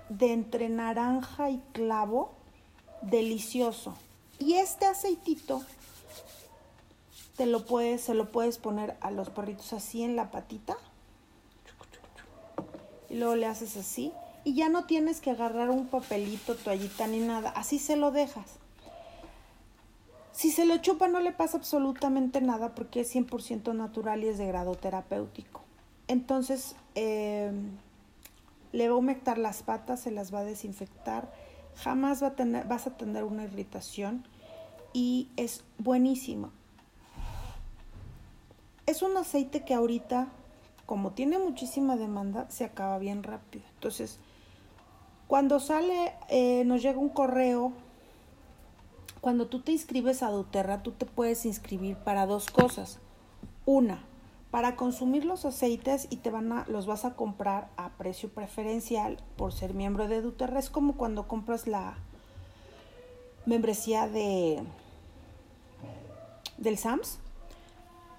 [0.09, 2.33] de entre naranja y clavo
[3.03, 3.94] delicioso.
[4.40, 5.62] Y este aceitito
[7.37, 10.77] te lo puedes, se lo puedes poner a los perritos así en la patita.
[13.11, 14.12] Y luego le haces así.
[14.42, 17.51] Y ya no tienes que agarrar un papelito, toallita ni nada.
[17.51, 18.59] Así se lo dejas.
[20.38, 24.38] Si se lo chupa no le pasa absolutamente nada porque es 100% natural y es
[24.38, 25.62] de grado terapéutico.
[26.07, 27.51] Entonces, eh,
[28.70, 31.29] le va a humectar las patas, se las va a desinfectar,
[31.74, 34.24] jamás va a tener, vas a tener una irritación
[34.92, 36.53] y es buenísimo.
[38.87, 40.29] Es un aceite que ahorita,
[40.87, 43.64] como tiene muchísima demanda, se acaba bien rápido.
[43.74, 44.20] Entonces,
[45.27, 47.72] cuando sale, eh, nos llega un correo,
[49.20, 52.98] cuando tú te inscribes a doTERRA, tú te puedes inscribir para dos cosas.
[53.66, 54.04] Una,
[54.50, 59.18] para consumir los aceites y te van a, los vas a comprar a precio preferencial
[59.37, 60.59] por ser miembro de doTERRA.
[60.59, 61.96] Es como cuando compras la
[63.46, 64.62] membresía de
[66.59, 67.18] del SAMS.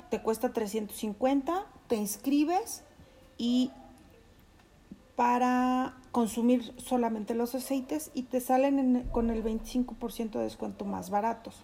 [0.09, 2.83] Te cuesta 350, te inscribes
[3.37, 3.71] y
[5.15, 11.63] para consumir solamente los aceites y te salen con el 25% de descuento más baratos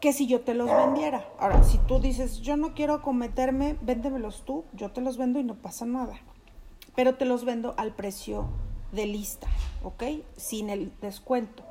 [0.00, 1.24] que si yo te los vendiera.
[1.38, 5.44] Ahora, si tú dices, yo no quiero cometerme, véndemelos tú, yo te los vendo y
[5.44, 6.14] no pasa nada.
[6.96, 8.48] Pero te los vendo al precio
[8.90, 9.46] de lista,
[9.84, 10.24] ¿ok?
[10.36, 11.62] Sin el descuento.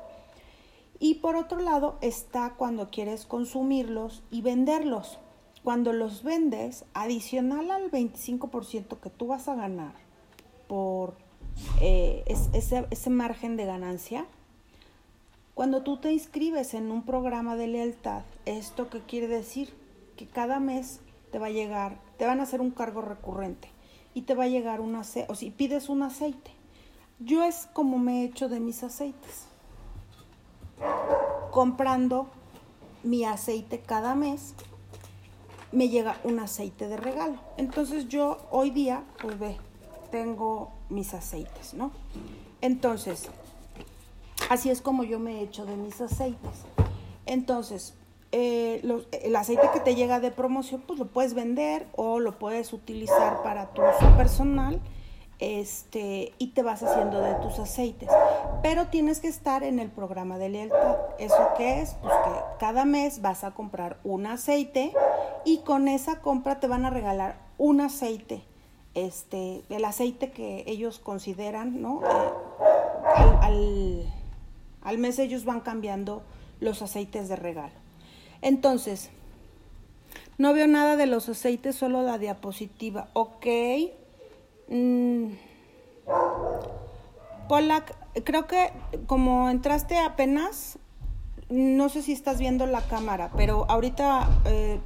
[0.98, 5.18] Y por otro lado está cuando quieres consumirlos y venderlos.
[5.62, 9.92] Cuando los vendes, adicional al 25% que tú vas a ganar
[10.68, 11.16] por
[11.80, 14.26] eh, ese, ese margen de ganancia,
[15.54, 19.74] cuando tú te inscribes en un programa de lealtad, ¿esto qué quiere decir?
[20.16, 23.68] Que cada mes te va a llegar, te van a hacer un cargo recurrente
[24.14, 26.50] y te va a llegar un aceite, o si pides un aceite.
[27.18, 29.46] Yo es como me he hecho de mis aceites.
[31.50, 32.28] Comprando
[33.02, 34.54] mi aceite cada mes,
[35.70, 37.38] me llega un aceite de regalo.
[37.56, 39.56] Entonces yo hoy día, pues ve,
[40.10, 41.90] tengo mis aceites, ¿no?
[42.60, 43.28] Entonces,
[44.48, 46.66] Así es como yo me he hecho de mis aceites.
[47.26, 47.94] Entonces,
[48.32, 48.82] eh,
[49.22, 53.42] el aceite que te llega de promoción, pues lo puedes vender o lo puedes utilizar
[53.42, 54.80] para tu uso personal
[55.38, 58.08] este, y te vas haciendo de tus aceites.
[58.62, 60.96] Pero tienes que estar en el programa de lealtad.
[61.18, 61.94] ¿Eso qué es?
[62.02, 64.92] Pues que cada mes vas a comprar un aceite
[65.44, 68.42] y con esa compra te van a regalar un aceite.
[68.94, 72.02] Este, el aceite que ellos consideran, ¿no?
[72.02, 74.12] Eh, al
[74.82, 76.22] al mes ellos van cambiando
[76.60, 77.72] los aceites de regalo.
[78.40, 79.10] Entonces,
[80.38, 83.08] no veo nada de los aceites, solo la diapositiva.
[83.12, 83.46] Ok.
[84.68, 85.32] Mm.
[87.48, 88.72] Polak, creo que
[89.06, 90.78] como entraste apenas,
[91.48, 94.80] no sé si estás viendo la cámara, pero ahorita, eh,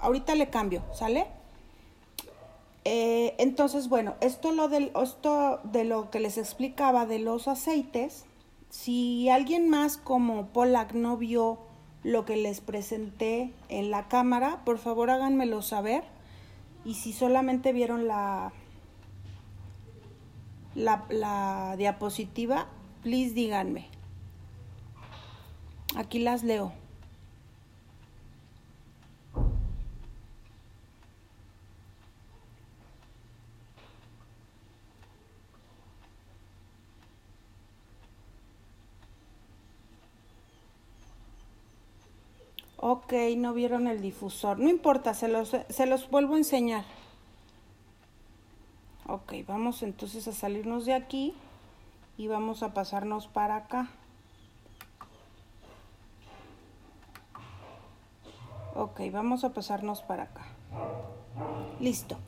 [0.00, 1.26] ahorita le cambio, ¿sale?
[2.84, 8.24] Eh, entonces, bueno, esto, lo del, esto de lo que les explicaba de los aceites,
[8.70, 11.60] si alguien más como Polak no vio
[12.02, 16.02] lo que les presenté en la cámara, por favor háganmelo saber.
[16.84, 18.52] Y si solamente vieron la,
[20.74, 22.66] la, la diapositiva,
[23.02, 23.86] please díganme.
[25.94, 26.72] Aquí las leo.
[42.92, 44.58] Ok, no vieron el difusor.
[44.58, 46.84] No importa, se los, se los vuelvo a enseñar.
[49.06, 51.32] Ok, vamos entonces a salirnos de aquí
[52.18, 53.88] y vamos a pasarnos para acá.
[58.74, 60.44] Ok, vamos a pasarnos para acá.
[61.80, 62.18] Listo.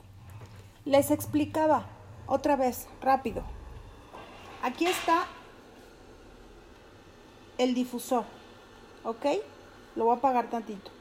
[0.83, 1.85] Les explicaba
[2.25, 3.43] otra vez, rápido.
[4.63, 5.27] Aquí está
[7.59, 8.25] el difusor,
[9.03, 9.27] ¿ok?
[9.95, 10.91] Lo voy a apagar tantito.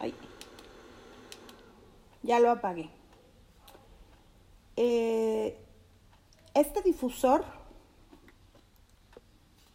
[0.00, 0.14] Ahí.
[2.22, 2.90] Ya lo apagué.
[4.76, 5.58] Eh,
[6.54, 7.44] este difusor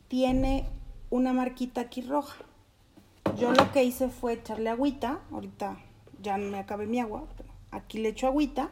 [0.07, 0.69] tiene
[1.09, 2.37] una marquita aquí roja.
[3.37, 5.19] Yo lo que hice fue echarle agüita.
[5.31, 5.77] Ahorita
[6.21, 7.23] ya me acabé mi agua.
[7.71, 8.69] aquí le echo agüita.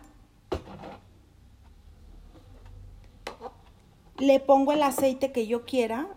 [4.18, 6.08] Le pongo el aceite que yo quiera.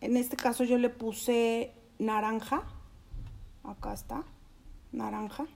[0.00, 2.62] En este caso yo le puse naranja.
[3.64, 4.24] Acá está,
[4.92, 5.46] naranja.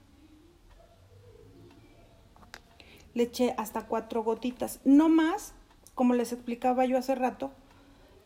[3.15, 4.81] le eché hasta cuatro gotitas.
[4.85, 5.53] No más,
[5.95, 7.51] como les explicaba yo hace rato,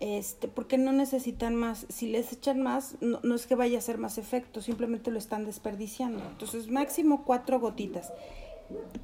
[0.00, 1.86] este, porque no necesitan más.
[1.88, 5.18] Si les echan más, no, no, es que vaya a hacer más efecto, simplemente lo
[5.18, 6.24] están desperdiciando.
[6.26, 8.12] Entonces, máximo cuatro gotitas.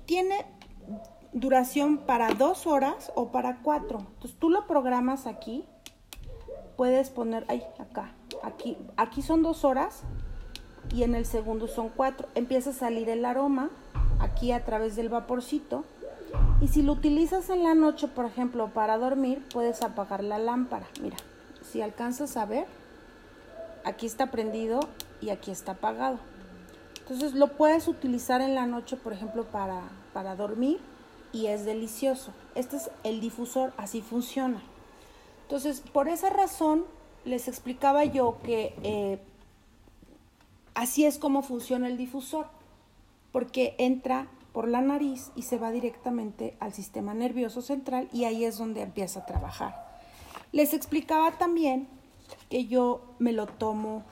[0.06, 0.44] Tiene
[1.32, 4.00] duración para dos horas o para cuatro.
[4.00, 5.64] Entonces, tú lo programas aquí.
[6.76, 8.12] Puedes poner, ay, acá,
[8.42, 10.02] aquí, aquí son dos horas
[10.94, 12.28] y en el segundo son cuatro.
[12.34, 13.70] Empieza a salir el aroma
[14.18, 15.84] aquí a través del vaporcito.
[16.60, 20.86] Y si lo utilizas en la noche, por ejemplo, para dormir, puedes apagar la lámpara.
[21.02, 21.16] Mira,
[21.62, 22.66] si alcanzas a ver,
[23.84, 24.80] aquí está prendido
[25.20, 26.18] y aquí está apagado.
[27.00, 30.78] Entonces lo puedes utilizar en la noche, por ejemplo, para, para dormir
[31.32, 32.32] y es delicioso.
[32.54, 34.62] Este es el difusor, así funciona.
[35.50, 36.84] Entonces, por esa razón,
[37.24, 39.18] les explicaba yo que eh,
[40.74, 42.46] así es como funciona el difusor,
[43.32, 48.44] porque entra por la nariz y se va directamente al sistema nervioso central y ahí
[48.44, 50.00] es donde empieza a trabajar.
[50.52, 51.88] Les explicaba también
[52.48, 54.04] que yo me lo tomo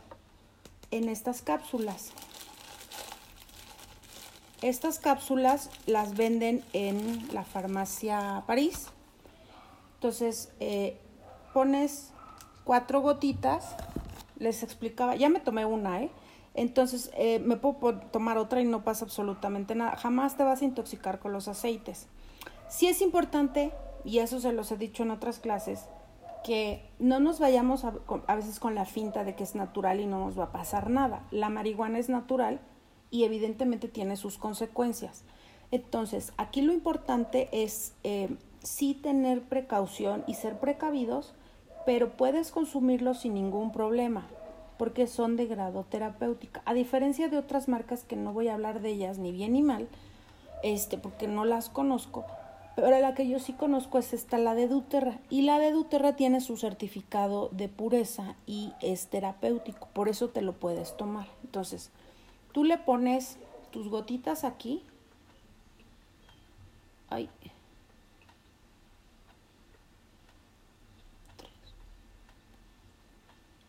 [0.91, 2.11] en estas cápsulas.
[4.61, 8.89] Estas cápsulas las venden en la farmacia París.
[9.95, 10.99] Entonces, eh,
[11.59, 12.13] pones
[12.63, 13.75] cuatro gotitas.
[14.39, 16.11] Les explicaba, ya me tomé una, ¿eh?
[16.55, 19.97] Entonces, eh, me puedo tomar otra y no pasa absolutamente nada.
[19.97, 22.07] Jamás te vas a intoxicar con los aceites.
[22.69, 23.73] Sí es importante,
[24.05, 25.87] y eso se los he dicho en otras clases,
[26.45, 27.91] que no nos vayamos a,
[28.37, 31.27] veces con la finta de que es natural y no nos va a pasar nada.
[31.33, 32.61] La marihuana es natural
[33.11, 35.25] y evidentemente tiene sus consecuencias.
[35.73, 38.29] Entonces, aquí lo importante es eh,
[38.63, 41.35] sí tener precaución y ser precavidos,
[41.89, 44.26] pero puedes consumirlo sin ningún problema
[44.76, 46.61] porque son de grado terapéutica.
[46.66, 49.62] A diferencia de otras marcas que no voy a hablar de ellas ni bien ni
[49.62, 49.89] mal,
[50.62, 52.26] este, porque no las conozco,
[52.76, 55.18] pero la que yo sí conozco es esta, la de Duterra.
[55.30, 60.43] Y la de Duterra tiene su certificado de pureza y es terapéutico, por eso te
[60.43, 61.28] lo puedes tomar.
[61.43, 61.91] Entonces,
[62.53, 63.39] tú le pones
[63.70, 64.82] tus gotitas aquí.
[67.09, 67.30] Ay.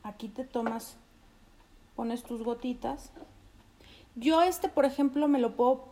[0.09, 0.97] Aquí te tomas,
[1.95, 3.11] pones tus gotitas.
[4.15, 5.85] Yo este, por ejemplo, me lo puedo,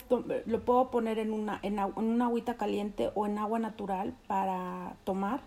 [0.46, 5.40] lo puedo poner en una, en, agüita caliente o en agua natural para tomar.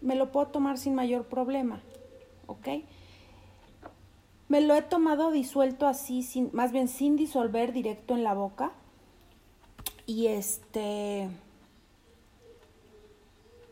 [0.00, 1.80] Me lo puedo tomar sin mayor problema,
[2.46, 2.68] ¿ok?
[4.48, 8.72] Me lo he tomado disuelto así, sin, más bien sin disolver directo en la boca.
[10.06, 11.28] Y este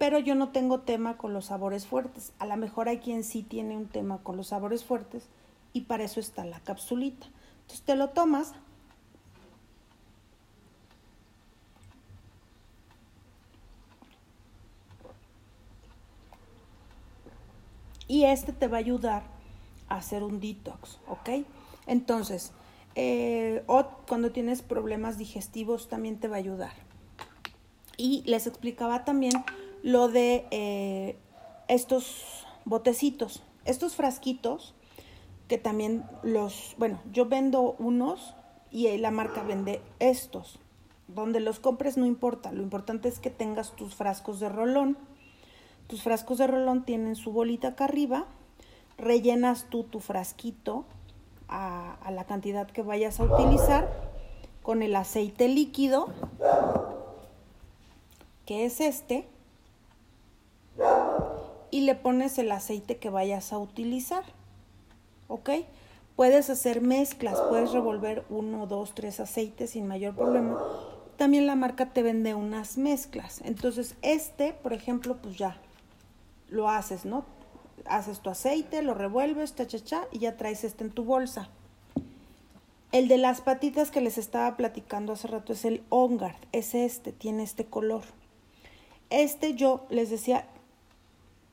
[0.01, 2.33] pero yo no tengo tema con los sabores fuertes.
[2.39, 5.29] A lo mejor hay quien sí tiene un tema con los sabores fuertes
[5.75, 7.27] y para eso está la capsulita.
[7.61, 8.55] Entonces te lo tomas.
[18.09, 19.23] Y este te va a ayudar
[19.91, 21.45] a hacer un detox, ¿ok?
[21.87, 22.53] Entonces,
[22.95, 26.73] eh, o cuando tienes problemas digestivos también te va a ayudar.
[27.99, 29.35] Y les explicaba también
[29.83, 31.17] lo de eh,
[31.69, 34.75] estos botecitos, estos frasquitos
[35.49, 38.35] que también los, bueno, yo vendo unos
[38.71, 40.59] y la marca vende estos.
[41.09, 44.97] Donde los compres no importa, lo importante es que tengas tus frascos de rolón.
[45.89, 48.27] Tus frascos de rolón tienen su bolita acá arriba,
[48.97, 50.85] rellenas tú tu frasquito
[51.49, 53.91] a, a la cantidad que vayas a utilizar
[54.63, 56.11] con el aceite líquido,
[58.47, 59.27] que es este,
[61.71, 64.25] y le pones el aceite que vayas a utilizar.
[65.29, 65.51] ¿Ok?
[66.17, 70.59] Puedes hacer mezclas, puedes revolver uno, dos, tres aceites sin mayor problema.
[71.17, 73.41] También la marca te vende unas mezclas.
[73.45, 75.57] Entonces, este, por ejemplo, pues ya
[76.49, 77.25] lo haces, ¿no?
[77.87, 81.49] Haces tu aceite, lo revuelves, cha, cha, cha, y ya traes este en tu bolsa.
[82.93, 87.13] El de las patitas que les estaba platicando hace rato es el Ongard, es este,
[87.13, 88.03] tiene este color.
[89.11, 90.47] Este yo les decía,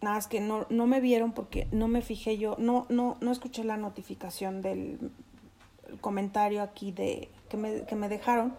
[0.02, 3.32] Nada más que no, no me vieron porque no me fijé yo, no, no, no
[3.32, 5.12] escuché la notificación del
[6.02, 8.54] comentario aquí de que me, que me dejaron.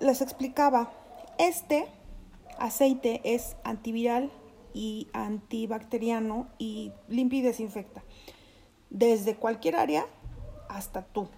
[0.00, 0.90] Les explicaba,
[1.38, 1.86] este
[2.58, 4.30] aceite es antiviral
[4.74, 8.02] y antibacteriano y limpia y desinfecta.
[8.90, 10.06] Desde cualquier área
[10.68, 11.28] hasta tú.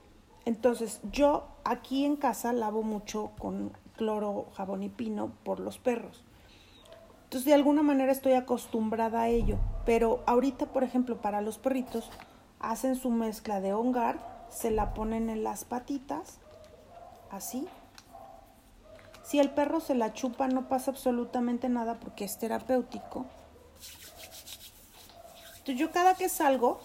[0.44, 6.24] Entonces, yo aquí en casa lavo mucho con cloro, jabón y pino por los perros.
[7.34, 9.58] Entonces, de alguna manera estoy acostumbrada a ello.
[9.84, 12.08] Pero ahorita, por ejemplo, para los perritos,
[12.60, 16.38] hacen su mezcla de hongar, se la ponen en las patitas,
[17.32, 17.66] así.
[19.24, 23.26] Si el perro se la chupa no pasa absolutamente nada porque es terapéutico.
[25.58, 26.78] Entonces yo cada que salgo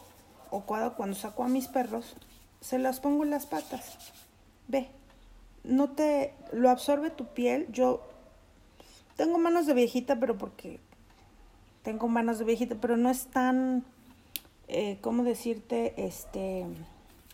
[0.50, 2.16] o cuando saco a mis perros,
[2.60, 4.00] se las pongo en las patas.
[4.68, 4.89] Ve,
[5.64, 7.68] no te lo absorbe tu piel.
[7.72, 8.09] Yo
[9.20, 10.80] tengo manos de viejita, pero porque
[11.84, 13.84] tengo manos de viejita, pero no es tan,
[14.70, 15.93] eh, ¿cómo decirte?
[15.97, 16.65] Este,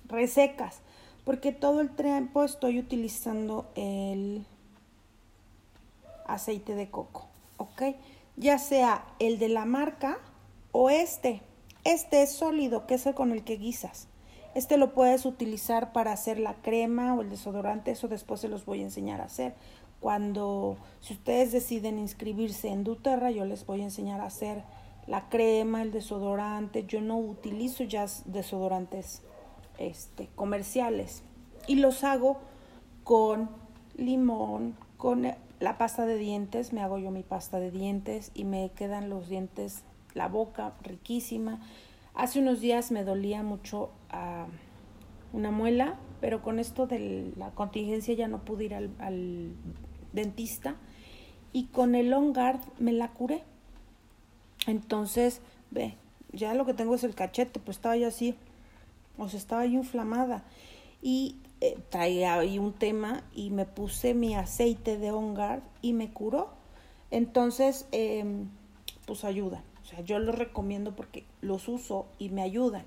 [0.07, 0.79] resecas,
[1.25, 4.47] porque todo el tiempo estoy utilizando el
[6.25, 7.27] aceite de coco,
[7.57, 7.83] ¿ok?
[8.35, 10.17] Ya sea el de la marca
[10.71, 11.43] o este.
[11.83, 14.07] Este es sólido, que es el con el que guisas.
[14.55, 18.65] Este lo puedes utilizar para hacer la crema o el desodorante, eso después se los
[18.65, 19.53] voy a enseñar a hacer.
[20.05, 24.61] Cuando, si ustedes deciden inscribirse en Duterra, yo les voy a enseñar a hacer
[25.07, 26.85] la crema, el desodorante.
[26.85, 29.23] Yo no utilizo ya desodorantes
[29.79, 31.23] este, comerciales
[31.65, 32.37] y los hago
[33.03, 33.49] con
[33.97, 35.25] limón, con
[35.59, 39.27] la pasta de dientes, me hago yo mi pasta de dientes y me quedan los
[39.27, 41.59] dientes, la boca riquísima.
[42.13, 44.45] Hace unos días me dolía mucho ah,
[45.33, 49.53] una muela, pero con esto de la contingencia ya no pude ir al,
[50.15, 50.75] dentista
[51.53, 53.43] y con el On Guard me la curé.
[54.67, 55.41] Entonces,
[55.71, 55.95] ve,
[56.31, 58.35] ya lo que tengo es el cachete, pues estaba ya así,
[59.17, 60.43] o sea, estaba yo inflamada.
[61.01, 65.93] Y eh, traía ahí un tema y me puse mi aceite de On Guard y
[65.93, 66.49] me curó.
[67.11, 68.49] Entonces, em,
[69.05, 69.63] pues ayuda.
[69.83, 72.83] O sea, yo los recomiendo porque los uso y me ayudan.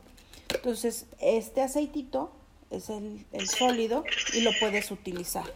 [0.55, 2.33] Entonces, este aceitito
[2.71, 4.05] es el, sólido
[4.35, 5.47] y lo puedes utilizar.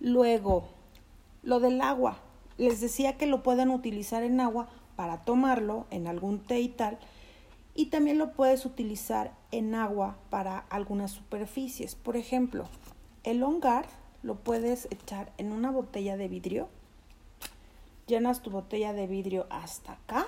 [0.00, 0.68] Luego,
[1.42, 2.18] lo del agua.
[2.58, 6.98] Les decía que lo pueden utilizar en agua para tomarlo en algún té y tal.
[7.74, 11.94] Y también lo puedes utilizar en agua para algunas superficies.
[11.94, 12.64] Por ejemplo,
[13.24, 13.60] el On
[14.22, 16.68] lo puedes echar en una botella de vidrio.
[18.06, 20.26] Llenas tu botella de vidrio hasta acá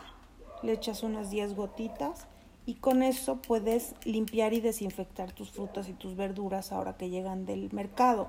[0.62, 2.26] le echas unas 10 gotitas
[2.66, 7.44] y con eso puedes limpiar y desinfectar tus frutas y tus verduras ahora que llegan
[7.44, 8.28] del mercado.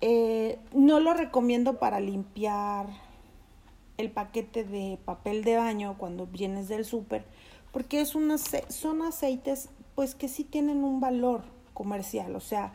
[0.00, 2.86] Eh, no lo recomiendo para limpiar
[3.96, 7.24] el paquete de papel de baño cuando vienes del súper,
[7.72, 12.74] porque es son aceites pues que sí tienen un valor comercial, o sea,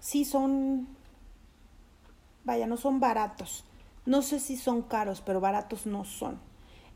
[0.00, 0.86] sí son,
[2.44, 3.64] vaya, no son baratos.
[4.06, 6.38] No sé si son caros, pero baratos no son.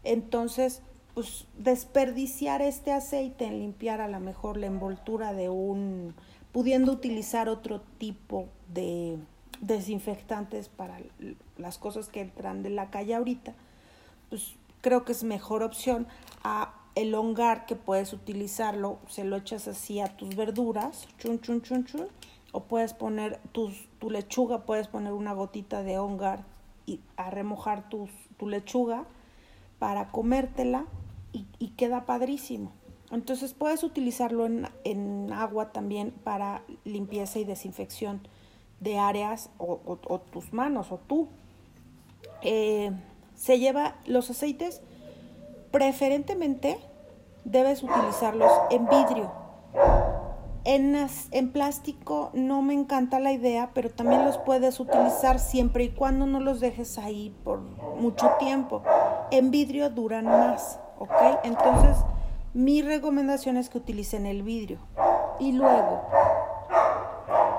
[0.04, 0.82] Entonces,
[1.14, 6.14] pues desperdiciar este aceite en limpiar a lo mejor la envoltura de un,
[6.52, 9.18] pudiendo utilizar otro tipo de
[9.60, 10.98] desinfectantes para
[11.56, 13.54] las cosas que entran de la calle ahorita,
[14.30, 16.06] pues creo que es mejor opción
[16.44, 21.62] a el hongar que puedes utilizarlo, se lo echas así a tus verduras, chun chun
[21.62, 22.08] chun chun,
[22.52, 26.44] o puedes poner tus, tu lechuga, puedes poner una gotita de hongar
[26.86, 29.04] y a remojar tus, tu lechuga
[29.78, 30.86] para comértela
[31.32, 32.72] y, queda padrísimo.
[33.10, 38.20] Entonces puedes utilizarlo en, agua también para limpieza y desinfección
[38.80, 41.28] de áreas o, tus manos o tú.
[42.42, 42.92] Eh,
[43.34, 44.82] se lleva los aceites,
[45.70, 46.78] preferentemente
[47.44, 49.32] debes utilizarlos en vidrio.
[50.64, 55.88] En, en, plástico no me encanta la idea, pero también los puedes utilizar siempre y
[55.90, 58.82] cuando no los dejes ahí por mucho tiempo
[59.30, 61.40] en vidrio duran más, ¿ok?
[61.44, 61.96] Entonces,
[62.54, 64.78] mi recomendación es que utilicen el vidrio.
[65.38, 66.02] Y luego,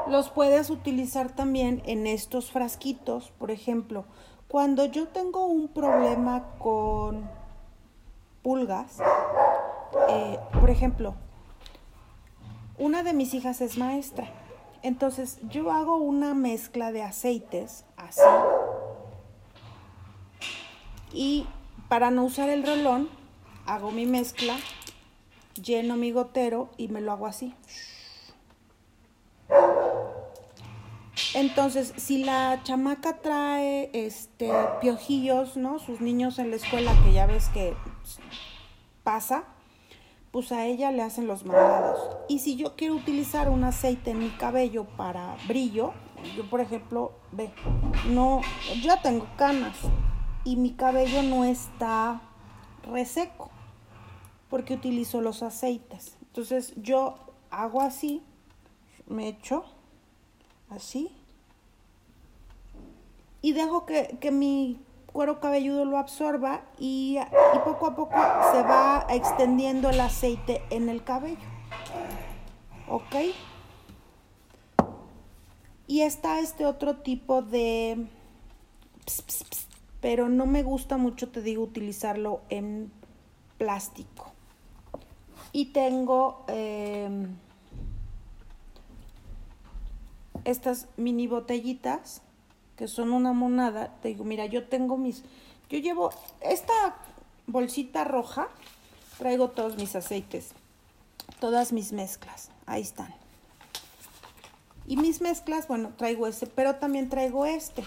[0.08, 4.06] los puedes utilizar también en estos frasquitos, por ejemplo,
[4.48, 7.30] cuando yo tengo un problema con
[8.42, 8.98] pulgas,
[10.10, 11.14] eh, por ejemplo,
[12.80, 14.28] una de mis hijas es maestra,
[14.82, 18.22] entonces yo hago una mezcla de aceites así.
[21.14, 21.46] Y
[21.88, 23.10] para no usar el rolón,
[23.66, 24.56] hago mi mezcla,
[25.62, 27.55] lleno mi gotero y me lo hago así.
[31.34, 34.51] Entonces, si la chamaca trae este
[34.82, 35.80] piojillos, ¿no?
[35.80, 37.76] Sus niños en la escuela, que ya ves que
[39.03, 39.43] pasa,
[40.32, 41.99] pues a ella le hacen los mandados.
[42.30, 45.93] Y si yo quiero utilizar un aceite en mi cabello para brillo,
[46.36, 47.51] yo por ejemplo, ve,
[48.07, 48.41] no,
[48.82, 49.78] ya tengo canas,
[50.43, 52.22] y mi cabello no está
[52.84, 53.51] reseco
[54.50, 56.18] porque utilizo los aceites.
[56.22, 57.16] Entonces yo
[57.52, 58.22] hago así,
[59.08, 59.64] me echo
[60.70, 61.12] así
[63.41, 68.16] y dejo que, mi cuero cabelludo lo absorba y, y, poco a poco
[68.52, 71.38] se va extendiendo el aceite en el cabello.
[72.88, 73.16] ¿Ok?
[75.88, 78.08] Y está este otro tipo de...
[80.02, 82.91] pero no me gusta mucho, te digo, utilizarlo en
[83.58, 84.34] plástico.
[85.52, 87.36] Y tengo em,
[90.45, 92.22] estas mini botellitas
[92.76, 93.93] que son una monada.
[94.02, 95.24] Te digo, mira, yo tengo mis...
[95.70, 96.74] Yo llevo esta
[97.45, 98.47] bolsita roja,
[99.18, 100.52] traigo todos mis aceites,
[101.39, 102.50] todas mis mezclas.
[102.66, 103.14] Ahí están.
[104.88, 107.84] Y mis mezclas, bueno, traigo ese, pero también traigo este.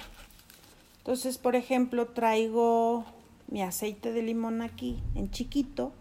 [0.98, 3.04] Entonces, por ejemplo, traigo
[3.48, 5.92] mi aceite de limón aquí en chiquito.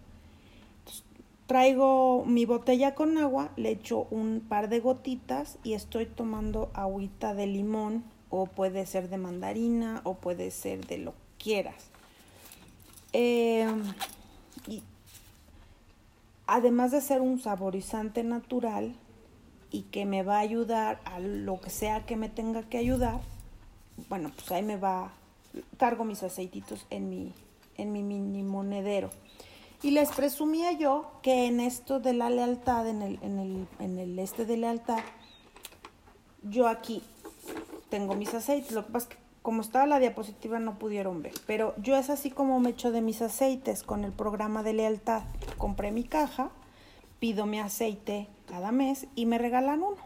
[1.52, 7.34] Traigo mi botella con agua, le echo un par de gotitas y estoy tomando agüita
[7.34, 11.90] de limón o puede ser de mandarina o puede ser de lo que quieras.
[13.12, 13.84] Em,
[14.66, 14.82] y
[16.48, 18.96] además de ser un saborizante natural,
[19.72, 23.20] y que me va a ayudar a lo que sea que me tenga que ayudar,
[24.08, 25.12] bueno, pues ahí me va,
[25.78, 27.34] cargo mis aceititos en mi,
[27.76, 29.10] en mi mini monedero.
[29.84, 33.98] Y les presumía yo que en esto de la lealtad, en el, en el, en
[33.98, 35.00] el este de lealtad,
[36.44, 37.02] yo aquí
[37.90, 38.72] tengo mis aceites.
[38.74, 42.12] Lo que pasa es que como estaba la diapositiva no pudieron ver, pero yo es
[42.12, 45.24] así como me echo de mis aceites con el programa de lealtad.
[45.58, 46.52] Compré mi caja,
[47.20, 49.98] pido mi aceite cada mes y me regalan uno.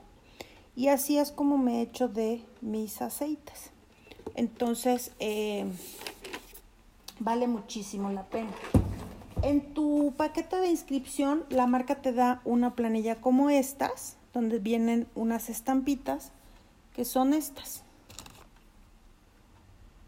[0.77, 3.71] Y así es como me echo de mis aceites.
[4.35, 5.65] Entonces, eh,
[7.19, 8.51] vale muchísimo la pena.
[9.45, 15.07] En tu paquete de inscripción, la marca te da una planilla como estas, donde vienen
[15.13, 16.31] unas estampitas,
[16.95, 17.83] que son estas.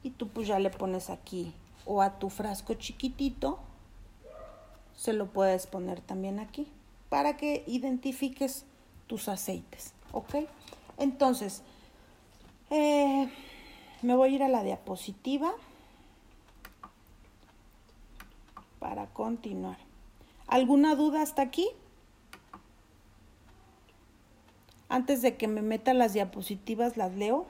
[0.02, 1.54] Y tú pues ya le pones aquí
[1.86, 3.60] o a tu frasco chiquitito,
[4.96, 6.68] se lo puedes poner también aquí
[7.10, 8.66] para que identifiques
[9.06, 10.48] tus aceites, ¿ok?
[10.98, 11.62] Entonces,
[12.72, 13.30] eh,
[14.02, 15.54] me voy a ir a la diapositiva
[18.80, 19.78] para continuar.
[20.48, 21.68] ¿Alguna duda hasta aquí?
[24.90, 27.46] Antes de que me meta las diapositivas, las leo.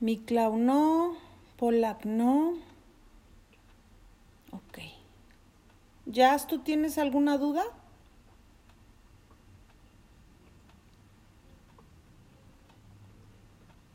[0.00, 1.16] Miklau no,
[1.56, 2.54] Polak no.
[4.52, 4.78] Ok.
[6.06, 7.64] ¿Jazz, tú tienes alguna duda?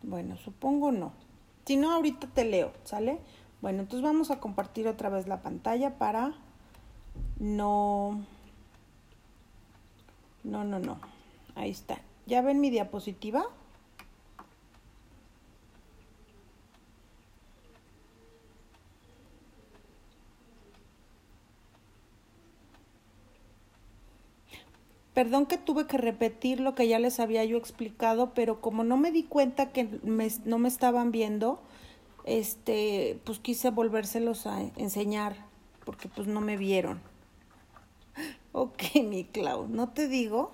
[0.04, 1.14] Bueno, supongo no.
[1.66, 3.20] Si no, ahorita te leo, ¿sale?
[3.62, 6.34] Bueno, entonces vamos a compartir otra vez la pantalla para
[7.40, 8.22] no...
[10.44, 11.00] No, no, no.
[11.56, 12.02] Ahí está.
[12.26, 13.46] ¿Ya ven mi diapositiva?
[25.14, 28.98] Perdón que tuve que repetir lo que ya les había yo explicado, pero como no
[28.98, 31.62] me di cuenta que no me estaban viendo,
[32.26, 35.36] este, pues quise volvérselos a enseñar,
[35.86, 37.02] porque pues no me vieron.
[38.56, 40.52] Ok, mi Clau, no te digo.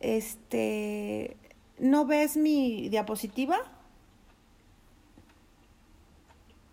[0.00, 1.38] Este,
[1.78, 3.56] ¿no ves mi diapositiva?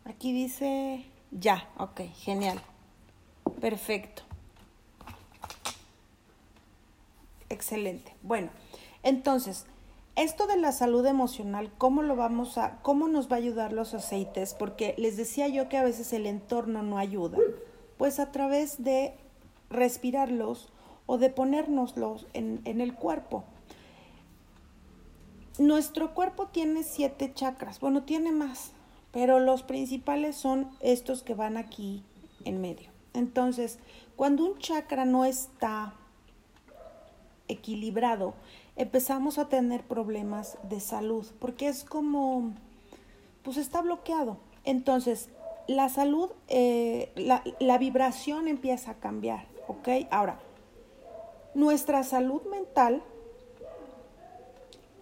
[0.04, 2.60] Aquí dice ya, ok, genial.
[3.62, 4.25] Perfecto.
[7.50, 8.16] Excelente.
[8.24, 8.50] Bueno,
[9.04, 9.66] entonces,
[10.16, 13.94] esto de la salud emocional, ¿cómo lo vamos a, cómo nos va a ayudar los
[13.94, 14.54] aceites?
[14.54, 17.38] Porque les decía yo que a veces el entorno no ayuda.
[17.98, 19.14] Pues a través de
[19.70, 20.70] respirarlos
[21.06, 23.44] o de ponérnoslos en, en el cuerpo.
[25.58, 28.72] Nuestro cuerpo tiene siete chakras, bueno, tiene más,
[29.14, 32.04] pero los principales son estos que van aquí
[32.44, 32.90] en medio.
[33.14, 33.80] Entonces,
[34.18, 35.94] cuando un chakra no está
[37.48, 38.34] equilibrado,
[38.76, 42.54] empezamos a tener problemas de salud, porque es como,
[43.44, 44.38] pues está bloqueado.
[44.64, 45.30] Entonces,
[45.68, 49.90] la salud, eh, la, la vibración empieza a cambiar, ¿ok?
[50.12, 50.40] Ahora,
[51.54, 53.02] nuestra salud mental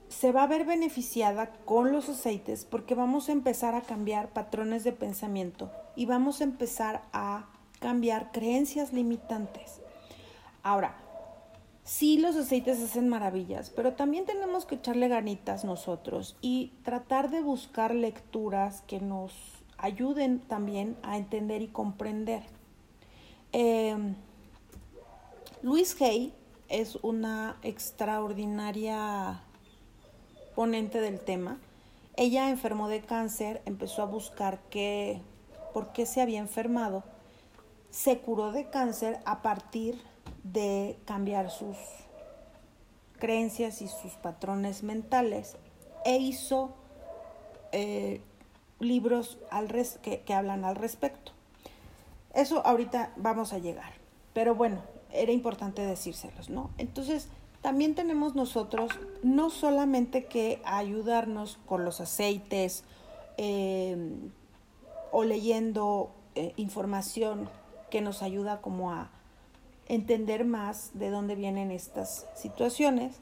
[0.07, 4.83] se va a ver beneficiada con los aceites porque vamos a empezar a cambiar patrones
[4.83, 7.47] de pensamiento y vamos a empezar a
[7.79, 9.81] cambiar creencias limitantes.
[10.61, 10.95] Ahora,
[11.85, 17.41] Sí, los aceites hacen maravillas, pero también tenemos que echarle ganitas nosotros y tratar de
[17.41, 19.33] buscar lecturas que nos
[19.77, 22.43] ayuden también a entender y comprender.
[23.51, 23.97] Eh,
[25.61, 26.33] Luis Hay
[26.69, 29.41] es una extraordinaria
[30.55, 31.59] ponente del tema
[32.15, 35.21] Ella enfermó de cáncer, empezó a buscar qué,
[35.73, 37.03] por qué se había enfermado.
[37.89, 40.12] Se curó de cáncer a partir de
[41.05, 41.77] cambiar sus
[43.19, 45.55] creencias y sus patrones mentales
[46.05, 46.73] e hizo
[47.71, 48.21] eh,
[48.79, 51.31] libros al res que, que hablan al respecto.
[52.33, 53.93] Eso ahorita vamos a llegar,
[54.33, 54.81] pero bueno,
[55.11, 56.71] era importante decírselos, ¿no?
[56.77, 57.29] Entonces,
[57.61, 58.91] también tenemos nosotros
[59.23, 62.83] no solamente que ayudarnos con los aceites
[63.37, 63.95] eh,
[65.11, 67.49] o leyendo eh, información
[67.89, 69.11] que nos ayuda como a
[69.87, 73.17] entender más de dónde vienen estas situaciones.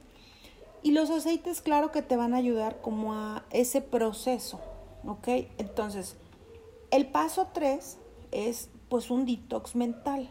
[0.84, 4.60] Y los aceites, claro que te van a ayudar como a ese proceso,
[5.06, 5.28] ¿ok?
[5.58, 6.16] Entonces,
[6.90, 7.98] el paso 3
[8.32, 10.30] es pues un detox mental.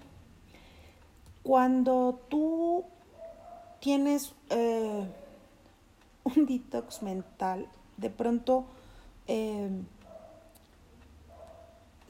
[1.43, 2.85] Cuando tú
[3.81, 5.05] tienes eh,
[6.25, 7.67] un detox mental,
[7.97, 8.65] de pronto,
[9.29, 9.71] eh,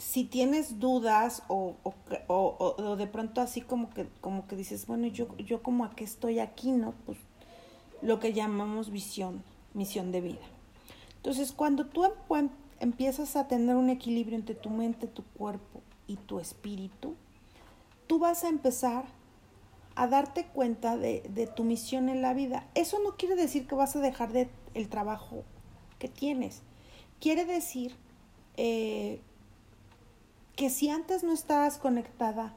[0.01, 1.77] si tienes dudas o,
[2.27, 6.05] o, de pronto así como que, como que dices, bueno, yo, yo como a qué
[6.05, 6.95] estoy aquí, ¿no?
[7.05, 7.19] Pues
[8.01, 9.45] lo que llamamos visión,
[9.75, 10.47] misión de vida.
[11.17, 12.49] Entonces, cuando tú em,
[12.81, 17.15] empiezas a tener un equilibrio entre tu mente, tu cuerpo y tu espíritu,
[18.07, 19.05] tú vas a empezar
[19.97, 22.67] a darte cuenta de, de, tu misión en la vida.
[22.75, 25.45] Eso no quiere decir que vas a dejar de el trabajo
[25.99, 26.63] que tienes.
[27.21, 27.97] Quiere decir
[28.57, 29.21] eh,
[30.61, 32.53] que si antes no estabas conectada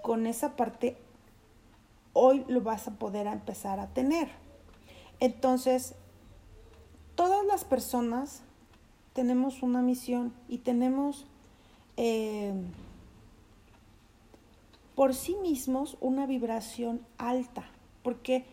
[0.00, 0.96] con esa parte,
[2.12, 4.28] hoy lo vas a poder empezar a tener.
[5.18, 5.96] Entonces,
[7.16, 8.42] todas las personas
[9.12, 11.26] tenemos una misión y tenemos
[11.96, 12.54] eh,
[14.94, 17.64] por sí mismos una vibración alta,
[18.04, 18.44] porque,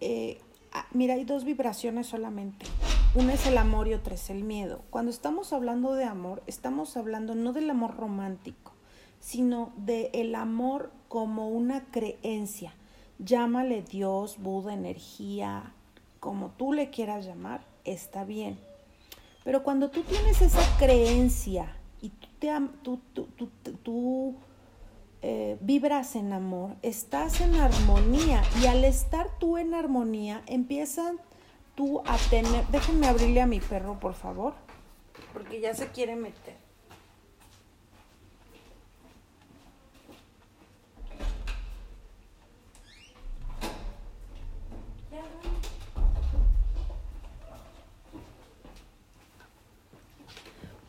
[0.00, 0.40] eh,
[0.72, 2.66] ah, mira, hay dos vibraciones solamente.
[3.12, 4.82] Una es el amor y otra es el miedo.
[4.88, 8.72] Cuando estamos hablando de amor, estamos hablando no del amor romántico,
[9.18, 12.72] sino del el amor como una creencia.
[13.18, 15.72] Llámale Dios, Buda, energía,
[16.20, 18.60] como tú le quieras llamar, está bien.
[19.42, 22.52] Pero cuando tú tienes esa creencia y tú, te,
[22.82, 23.48] tú, tú,
[23.82, 24.36] tú
[25.22, 31.18] eh, vibras en amor, estás en armonía y al estar tú en armonía empiezan
[31.80, 34.52] tú a tener, déjenme abrirle a mi perro por favor,
[35.32, 36.54] porque ya se quiere meter.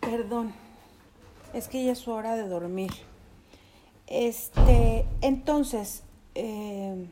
[0.01, 0.53] Perdón,
[1.53, 2.91] es que ya es hora de dormir.
[4.07, 6.03] Este, entonces,
[6.35, 7.07] eh,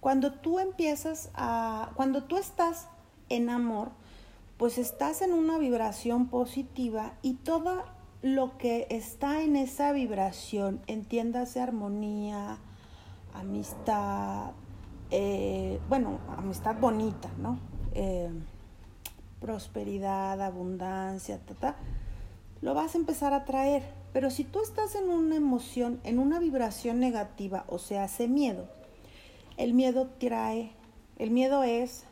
[0.00, 2.88] cuando tú empiezas a, cuando tú estás
[3.36, 3.90] en amor,
[4.58, 7.82] pues estás en una vibración positiva y todo
[8.22, 12.58] lo que está en esa vibración, entiéndase armonía,
[13.34, 14.52] amistad,
[15.10, 17.58] eh, bueno, amistad bonita, ¿no?
[17.94, 18.30] Eh,
[19.40, 21.76] prosperidad, abundancia, ta,
[22.60, 23.82] lo vas a empezar a traer.
[24.12, 28.68] Pero si tú estás en una emoción, en una vibración negativa, o sea, hace miedo,
[29.56, 30.72] el miedo trae,
[31.18, 32.04] el miedo es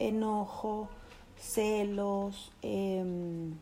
[0.00, 0.88] enojo,
[1.38, 3.54] celos, em,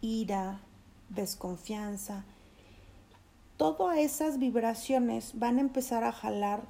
[0.00, 0.60] ira,
[1.08, 2.24] desconfianza.
[3.56, 6.62] Todas esas vibraciones van a empezar a jalar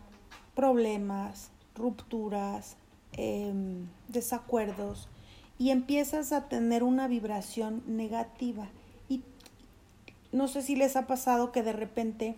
[0.55, 2.77] problemas, rupturas,
[3.12, 5.09] em, desacuerdos,
[5.59, 8.68] y empiezas a tener una vibración negativa.
[9.09, 9.23] Y
[10.33, 12.37] no sé si les ha pasado que de repente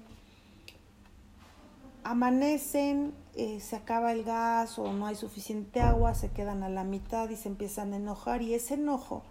[2.05, 6.85] amanecen, eh, se acaba el gas o no hay suficiente agua, se quedan a la
[6.85, 9.23] mitad y se empiezan a enojar y ese enojo,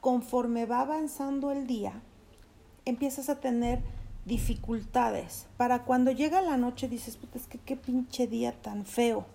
[0.00, 2.00] conforme va avanzando el día,
[2.84, 3.82] empiezas a tener
[4.24, 5.46] dificultades.
[5.56, 9.26] Para cuando llega la noche dices, puta, es que qué pinche día tan feo.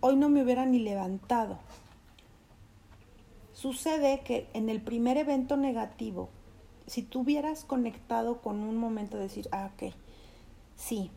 [0.00, 1.58] hoy no me hubiera ni levantado.
[3.52, 6.30] Sucede que en el primer evento negativo,
[6.86, 9.92] si tú hubieras conectado con un momento de decir, ah, ok,
[10.80, 11.10] sí,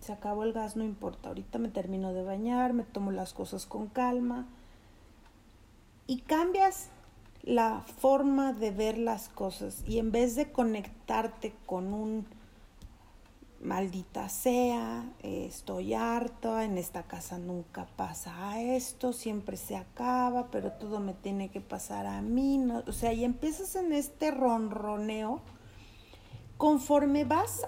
[0.00, 3.66] se acabó el gas, no importa, ahorita me termino de bañar, me tomo las cosas
[3.66, 4.46] con calma.
[6.06, 6.90] Y cambias
[7.42, 9.82] la forma de ver las cosas.
[9.86, 12.26] Y en vez de conectarte con un
[13.62, 21.00] maldita sea, estoy harto, en esta casa nunca pasa esto, siempre se acaba, pero todo
[21.00, 25.40] me tiene que pasar a mí, o sea, y empiezas en este ronroneo,
[26.58, 27.62] conforme vas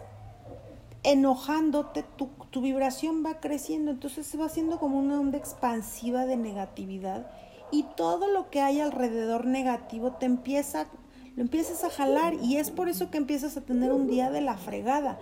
[1.06, 7.30] enojándote, tu, vibración va creciendo, entonces se va haciendo como una onda expansiva de negatividad
[7.70, 10.88] y todo lo que hay alrededor negativo te empieza,
[11.36, 14.40] lo empiezas a jalar y es por eso que empiezas a tener un día de
[14.40, 15.20] la fregada.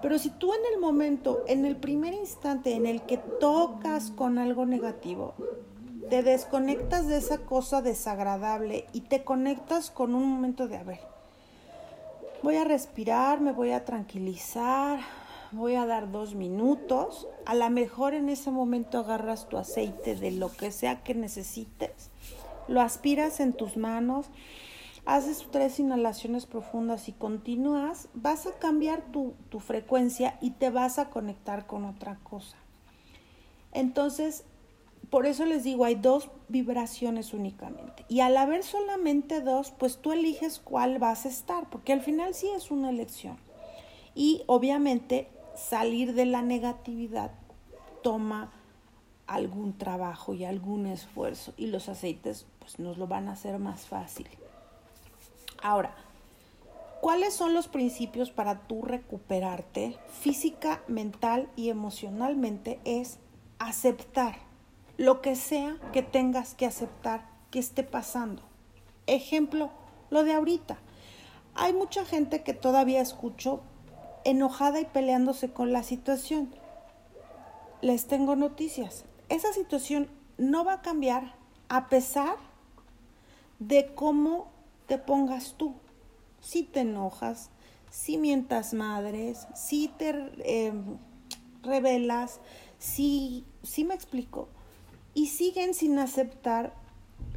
[0.00, 4.38] Pero si tú en el momento, en el primer instante en el que tocas con
[4.38, 5.34] algo negativo,
[6.08, 11.00] te desconectas de esa cosa desagradable y te conectas con un momento de, a ver,
[12.42, 15.00] voy a respirar, me voy a tranquilizar,
[15.56, 17.26] voy a dar dos minutos.
[17.44, 22.10] A lo mejor en ese momento agarras tu aceite de lo que sea que necesites,
[22.68, 24.26] lo aspiras en tus manos,
[25.04, 30.98] haces tres inhalaciones profundas y continúas, vas a cambiar tu, tu frecuencia y te vas
[30.98, 32.56] a conectar con otra cosa.
[33.72, 34.44] Entonces,
[35.10, 38.04] por eso les digo, hay dos vibraciones únicamente.
[38.08, 42.34] Y al haber solamente dos, pues tú eliges cuál vas a estar, porque al final
[42.34, 43.38] sí es una elección.
[44.14, 47.32] Y obviamente salir de la negatividad
[48.02, 48.52] toma
[49.26, 53.86] algún trabajo y algún esfuerzo y los aceites pues nos lo van a hacer más
[53.86, 54.28] fácil.
[55.62, 55.94] Ahora,
[57.00, 62.78] ¿cuáles son los principios para tú recuperarte física, mental y emocionalmente?
[62.84, 63.18] Es
[63.58, 64.36] aceptar
[64.96, 68.42] lo que sea que tengas que aceptar que esté pasando.
[69.06, 69.70] Ejemplo,
[70.10, 70.78] lo de ahorita.
[71.54, 73.62] Hay mucha gente que todavía escucho
[74.26, 76.50] enojada y peleándose con la situación.
[77.80, 79.04] Les tengo noticias.
[79.28, 81.34] Esa situación no va a cambiar
[81.68, 82.36] a pesar
[83.60, 84.48] de cómo
[84.86, 85.74] te pongas tú.
[86.40, 87.50] Si te enojas,
[87.90, 90.72] si mientas madres, si te eh,
[91.62, 92.40] revelas,
[92.78, 94.48] si, si me explico,
[95.14, 96.74] y siguen sin aceptar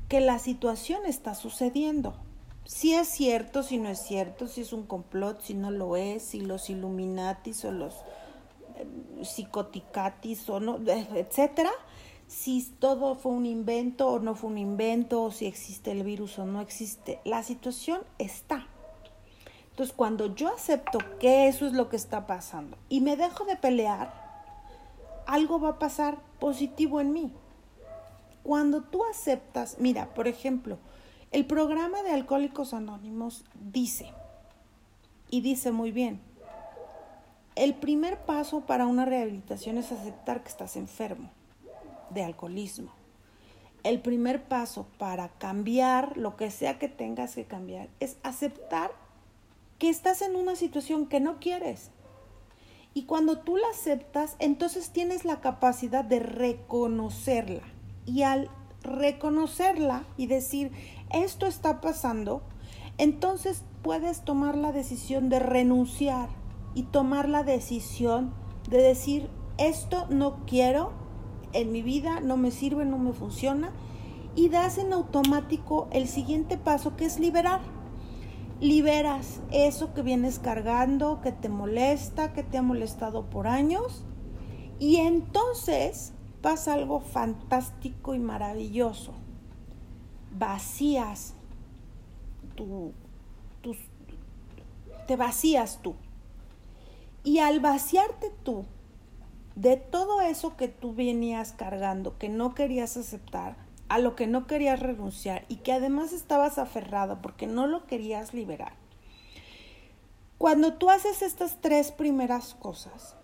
[0.09, 2.15] que la situación está sucediendo.
[2.69, 6.21] Si es cierto, si no es cierto, si es un complot, si no lo es,
[6.21, 7.95] si los Illuminatis o los
[8.75, 10.77] eh, psicoticatis o no,
[11.15, 11.71] etcétera,
[12.27, 16.37] si todo fue un invento o no fue un invento, o si existe el virus
[16.37, 17.19] o no existe.
[17.25, 18.67] La situación está.
[19.71, 23.55] Entonces, cuando yo acepto que eso es lo que está pasando y me dejo de
[23.55, 24.13] pelear,
[25.25, 27.33] algo va a pasar positivo en mí.
[28.43, 30.77] Cuando tú aceptas, mira, por ejemplo,
[31.31, 34.11] el programa de Alcohólicos Anónimos dice,
[35.29, 36.19] y dice muy bien,
[37.55, 41.29] el primer paso para una rehabilitación es aceptar que estás enfermo
[42.09, 42.91] de alcoholismo.
[43.83, 48.91] El primer paso para cambiar lo que sea que tengas que cambiar es aceptar
[49.77, 51.91] que estás en una situación que no quieres.
[52.93, 57.63] Y cuando tú la aceptas, entonces tienes la capacidad de reconocerla
[58.05, 58.49] y al
[58.83, 60.71] reconocerla y decir,
[61.11, 62.41] esto está pasando,
[62.97, 66.29] entonces puedes tomar la decisión de renunciar
[66.75, 68.33] y tomar la decisión
[68.69, 70.91] de decir, esto no quiero
[71.53, 73.71] en mi vida, no me sirve, no me funciona,
[74.35, 77.61] y das en automático el siguiente paso que es liberar.
[78.61, 84.03] Liberas eso que vienes cargando, que te molesta, que te ha molestado por años,
[84.77, 89.13] y entonces pasa algo fantástico y maravilloso.
[90.31, 91.33] Vacías
[92.55, 92.93] tú,
[95.07, 95.95] te vacías tú.
[97.23, 98.65] Y al vaciarte tú
[99.55, 103.57] de todo eso que tú venías cargando, que no querías aceptar,
[103.89, 108.33] a lo que no querías renunciar y que además estabas aferrado porque no lo querías
[108.33, 108.73] liberar.
[110.37, 113.15] Cuando tú haces estas tres primeras cosas,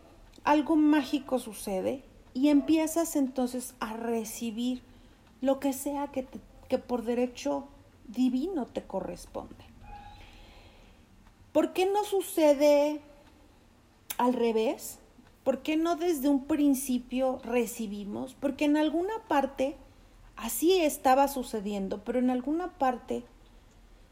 [0.43, 2.03] algo mágico sucede
[2.33, 4.81] y empiezas entonces a recibir
[5.39, 6.27] lo que sea que,
[6.67, 7.67] que por derecho
[8.07, 9.65] divino te corresponde.
[11.51, 12.99] ¿Por qué no sucede
[14.17, 14.99] al revés?
[15.43, 18.33] ¿Por qué no desde un principio recibimos?
[18.33, 19.77] Porque en alguna parte
[20.35, 23.23] así estaba sucediendo, pero en alguna parte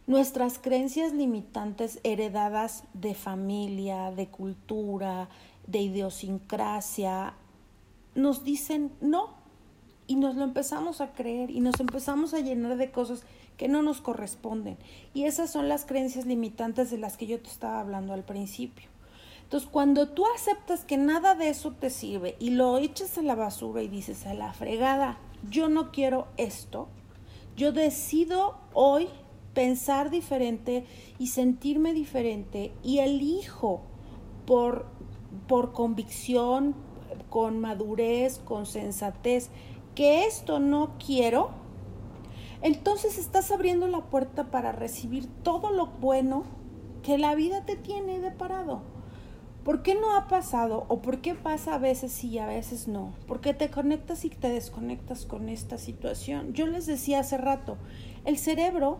[0.05, 5.29] nuestras creencias limitantes heredadas de familia, de cultura,
[5.65, 7.33] de idiosincrasia,
[8.15, 9.42] nos dicen no
[10.07, 13.23] y nos lo empezamos a creer y nos empezamos a llenar de cosas
[13.57, 14.77] que no nos corresponden.
[15.13, 18.89] Y esas son las creencias limitantes de las que yo te estaba hablando al principio.
[19.43, 23.35] Entonces, cuando tú aceptas que nada de eso te sirve y lo echas a la
[23.35, 26.87] basura y dices a la fregada, yo no quiero esto,
[27.55, 29.09] yo decido hoy
[29.53, 30.85] pensar diferente
[31.19, 33.81] y sentirme diferente y elijo
[34.47, 34.87] por,
[35.47, 36.73] por convicción,
[37.29, 39.49] con madurez, con sensatez,
[39.95, 41.51] que esto no quiero,
[42.61, 46.43] entonces estás abriendo la puerta para recibir todo lo bueno
[47.01, 48.81] que la vida te tiene deparado.
[49.63, 52.89] ¿Por qué no ha pasado o por qué pasa a veces sí y a veces
[52.89, 53.13] no?
[53.27, 56.53] Porque te conectas y te desconectas con esta situación.
[56.53, 57.77] Yo les decía hace rato,
[58.25, 58.97] el cerebro,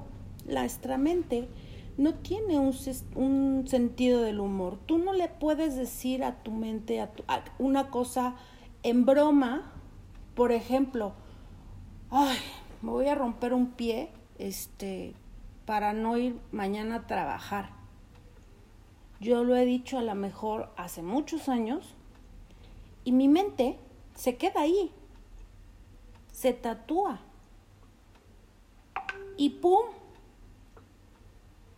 [0.48, 1.50] nuestra mente,
[1.98, 4.80] no tiene un, sentido del humor.
[4.86, 7.12] Tú no le puedes decir a tu mente a
[7.60, 8.36] una cosa
[8.84, 9.73] en broma,
[10.36, 11.14] por ejemplo,
[12.10, 12.38] ay,
[12.82, 15.14] me voy a romper un pie, este,
[15.66, 17.84] para no ir mañana a trabajar
[19.24, 21.96] yo lo he dicho a lo mejor hace muchos años
[23.06, 23.80] y mi mente
[24.16, 24.92] se queda ahí,
[26.34, 27.22] se tatúa
[29.38, 29.86] y ¡pum!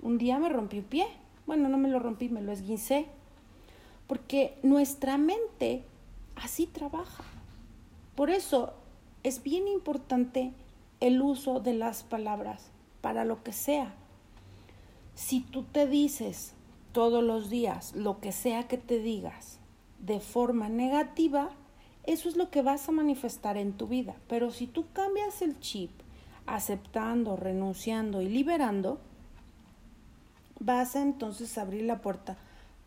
[0.01, 1.05] Un día me rompí un pie.
[1.45, 3.07] Bueno, no me lo rompí, me lo esguincé.
[4.07, 5.83] Porque nuestra mente
[6.35, 7.23] así trabaja.
[8.15, 8.73] Por eso
[9.23, 10.53] es bien importante
[10.99, 13.93] el uso de las palabras para lo que sea.
[15.15, 16.53] Si tú te dices,
[16.91, 19.59] todos los días, lo que sea que te digas
[19.99, 21.49] de forma negativa,
[22.03, 24.15] eso es lo que vas a manifestar en tu vida.
[24.27, 25.91] Pero si tú cambias el chip,
[26.45, 28.99] aceptando, renunciando y liberando,
[30.59, 32.37] vas a entonces abrir la puerta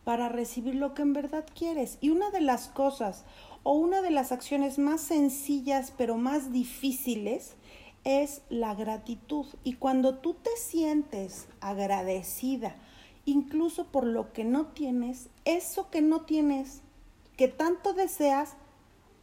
[0.03, 1.97] para recibir lo que en verdad quieres.
[2.01, 3.25] Y una de las cosas
[3.63, 7.55] o una de las acciones más sencillas pero más difíciles
[8.03, 9.45] es la gratitud.
[9.63, 12.75] Y cuando tú te sientes agradecida,
[13.25, 16.81] incluso por lo que no tienes, eso que no tienes,
[17.37, 18.55] que tanto deseas,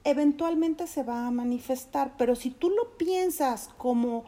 [0.05, 2.14] eventualmente se va a manifestar.
[2.16, 4.24] Pero si tú lo piensas como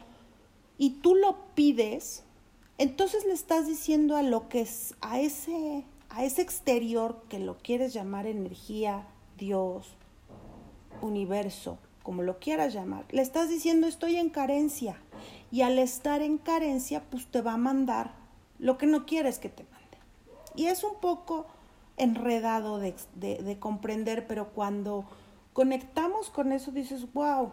[0.77, 2.23] y tú lo pides,
[2.77, 7.57] entonces le estás diciendo a lo que es, a ese, a ese exterior que lo
[7.57, 9.07] quieres llamar energía,
[9.37, 9.95] Dios,
[11.01, 14.97] universo, como lo quieras llamar, le estás diciendo estoy en carencia.
[15.51, 18.11] Y al estar en carencia, pues te va a mandar
[18.59, 19.97] lo que no quieres que te mande.
[20.55, 21.47] Y es un poco
[21.97, 25.05] enredado de, de, comprender, pero cuando
[25.53, 27.51] conectamos con eso dices, wow,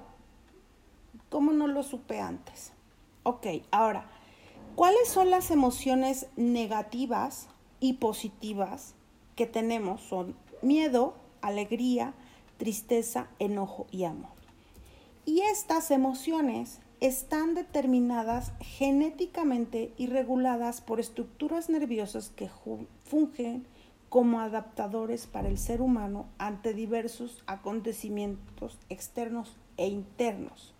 [1.28, 2.72] ¿cómo no lo supe antes?
[3.24, 4.06] Ok, ahora,
[4.76, 7.48] ¿cuáles son las emociones negativas
[7.80, 8.94] y positivas
[9.34, 10.00] que tenemos?
[10.02, 12.14] Son miedo, alegría,
[12.56, 14.30] tristeza, enojo y amor.
[15.24, 22.48] Y estas emociones están determinadas genéticamente y reguladas por estructuras nerviosas que
[23.04, 23.66] fungen
[24.08, 30.72] como adaptadores para el ser humano ante diversos acontecimientos externos e internos.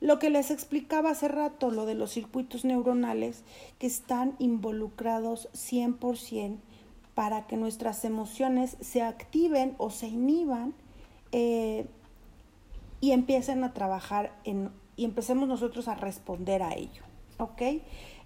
[0.00, 3.44] Lo que les explicaba hace rato, lo de los circuitos neuronales
[3.78, 6.56] que están involucrados 100%
[7.14, 10.74] para que nuestras emociones se activen o se inhiban
[11.32, 11.86] eh,
[13.00, 17.02] y empiecen a trabajar en y empecemos nosotros a responder a ello.
[17.38, 17.62] ¿Ok?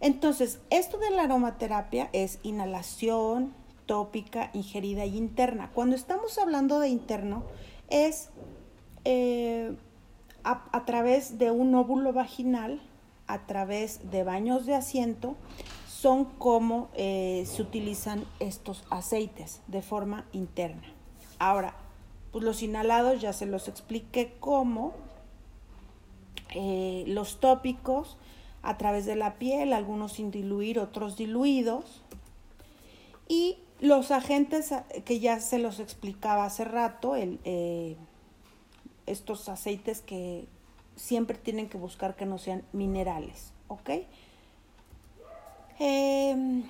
[0.01, 3.55] Entonces, esto de la aromaterapia es inhalación
[3.87, 5.71] tópica, ingerida y interna.
[5.73, 7.45] Cuando estamos hablando de interno,
[7.89, 8.31] es
[9.05, 9.77] eh,
[10.43, 12.83] a, través de un óvulo vaginal,
[13.27, 15.37] a través de baños de asiento,
[15.89, 20.83] son como eh, se utilizan estos aceites de forma interna.
[21.39, 21.75] Ahora,
[22.37, 24.93] pues los inhalados ya se los expliqué cómo,
[26.55, 28.19] eh, los tópicos
[28.61, 32.03] a través de la piel, algunos sin diluir, otros diluidos.
[33.27, 34.75] Y los agentes
[35.07, 37.97] que ya se los explicaba hace rato, eh,
[39.07, 40.47] estos aceites que
[40.95, 43.91] siempre tienen que buscar que no sean minerales, ¿ok?
[45.79, 46.65] Em,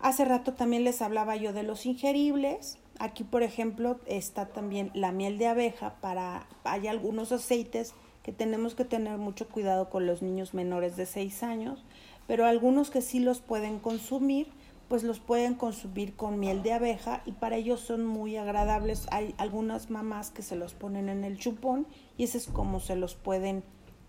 [0.00, 2.76] hace rato también les hablaba yo de los ingeribles.
[2.98, 7.94] Aquí, por ejemplo, está también la miel de abeja para, hay algunos aceites
[8.24, 11.84] que tenemos que tener mucho cuidado con los niños menores de 6 años,
[12.26, 14.48] pero algunos que sí los pueden consumir,
[14.88, 19.06] pues los pueden consumir con miel de abeja y para ellos son muy agradables.
[19.12, 21.86] Hay algunas mamás que se los ponen en el chupón
[22.16, 23.62] y ese es como se los pueden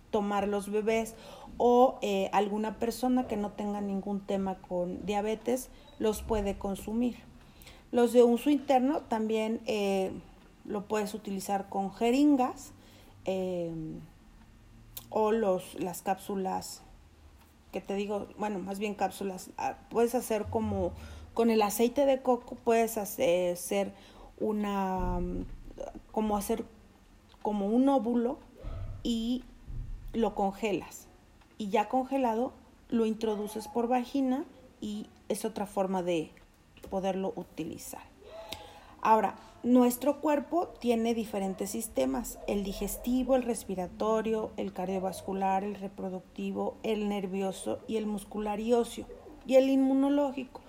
[0.10, 1.16] tomar los bebés
[1.58, 5.70] o eh, alguna persona que no tenga ningún tema con diabetes
[6.00, 7.29] los puede consumir.
[7.92, 10.12] Los de uso interno también eh,
[10.66, 12.74] lo puedes utilizar con jeringas
[13.32, 14.00] Em,
[15.12, 16.82] o los, las cápsulas,
[17.72, 20.94] que te digo, bueno, más bien cápsulas, ah, puedes hacer como
[21.36, 23.94] con el aceite de coco, puedes hacer
[24.40, 25.20] una,
[26.12, 26.66] como hacer
[27.44, 28.40] como un óvulo
[29.04, 29.44] y
[30.14, 31.08] lo congelas.
[31.58, 32.54] Y ya congelado
[32.90, 34.46] lo introduces por vagina
[34.82, 36.32] y es otra forma de
[36.90, 38.04] poderlo utilizar.
[39.02, 47.10] Ahora, nuestro cuerpo tiene diferentes sistemas, el digestivo, el respiratorio, el cardiovascular, el reproductivo, el
[47.10, 49.06] nervioso y el muscular y óseo,
[49.46, 50.62] y el inmunológico.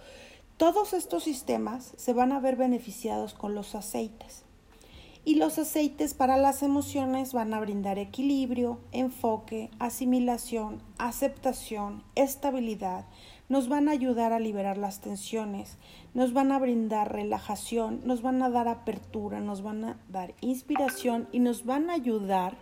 [0.56, 4.44] Todos estos sistemas se van a ver beneficiados con los aceites.
[5.24, 13.06] Y los aceites para las emociones van a brindar equilibrio, enfoque, asimilación, aceptación, estabilidad,
[13.51, 15.76] nos van a ayudar a liberar las tensiones,
[16.14, 21.28] nos van a brindar relajación, nos van a dar apertura, nos van a dar inspiración
[21.32, 22.57] y nos van a ayudar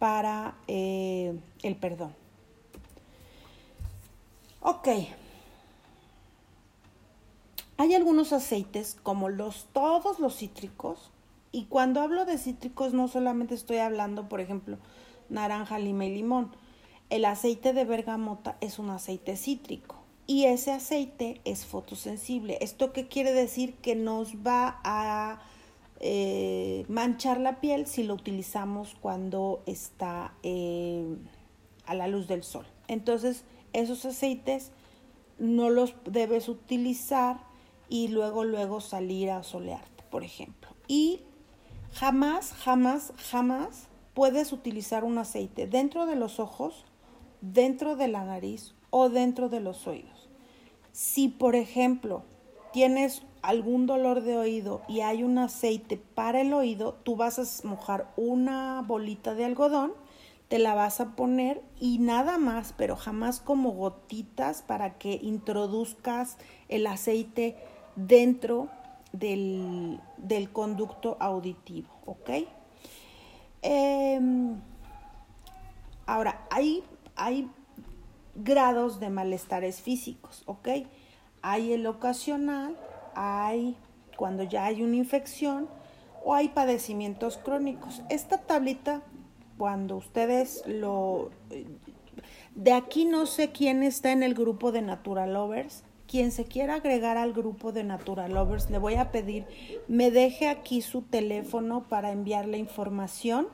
[0.00, 2.12] para eh, el perdón.
[4.60, 4.88] Ok.
[7.76, 11.12] Hay algunos aceites como los todos los cítricos
[11.52, 14.78] y cuando hablo de cítricos no solamente estoy hablando, por ejemplo,
[15.28, 16.50] naranja, lima y limón.
[17.12, 19.96] El aceite de bergamota es un aceite cítrico
[20.26, 22.56] y ese aceite es fotosensible.
[22.62, 23.74] ¿Esto qué quiere decir?
[23.74, 25.42] Que nos va a
[26.00, 31.04] eh, manchar la piel si lo utilizamos cuando está eh,
[31.84, 32.64] a la luz del sol.
[32.88, 33.44] Entonces,
[33.74, 34.70] esos aceites
[35.38, 37.40] no los debes utilizar
[37.90, 40.70] y luego, luego salir a solearte, por ejemplo.
[40.88, 41.20] Y
[41.92, 46.86] jamás, jamás, jamás puedes utilizar un aceite dentro de los ojos,
[47.42, 50.30] dentro de la nariz o dentro de los oídos.
[50.92, 52.22] Si, por ejemplo,
[52.72, 57.68] tienes algún dolor de oído y hay un aceite para el oído, tú vas a
[57.68, 59.92] mojar una bolita de algodón,
[60.48, 66.36] te la vas a poner y nada más, pero jamás como gotitas para que introduzcas
[66.68, 67.56] el aceite
[67.96, 68.68] dentro
[69.12, 70.00] del,
[70.52, 72.30] conducto auditivo, ¿ok?
[73.62, 74.60] Em,
[76.06, 76.82] ahora, hay,
[77.16, 77.48] hay
[78.34, 80.68] grados de malestares físicos, ¿ok?
[81.42, 82.76] Hay el ocasional,
[83.14, 83.76] hay
[84.16, 85.68] cuando ya hay una infección
[86.24, 88.02] o hay padecimientos crónicos.
[88.08, 89.02] Esta tablita,
[89.58, 91.30] cuando ustedes lo...
[92.54, 95.84] De aquí no sé quién está en el grupo de Natural Lovers.
[96.06, 99.46] Quien se quiera agregar al grupo de Natural Lovers, le voy a pedir,
[99.88, 103.48] me deje aquí su teléfono para enviarle información.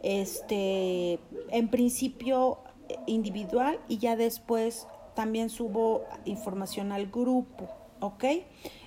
[0.00, 1.18] Este,
[1.50, 2.60] en principio
[3.06, 7.68] individual y ya después también subo información al grupo,
[8.00, 8.24] ¿ok?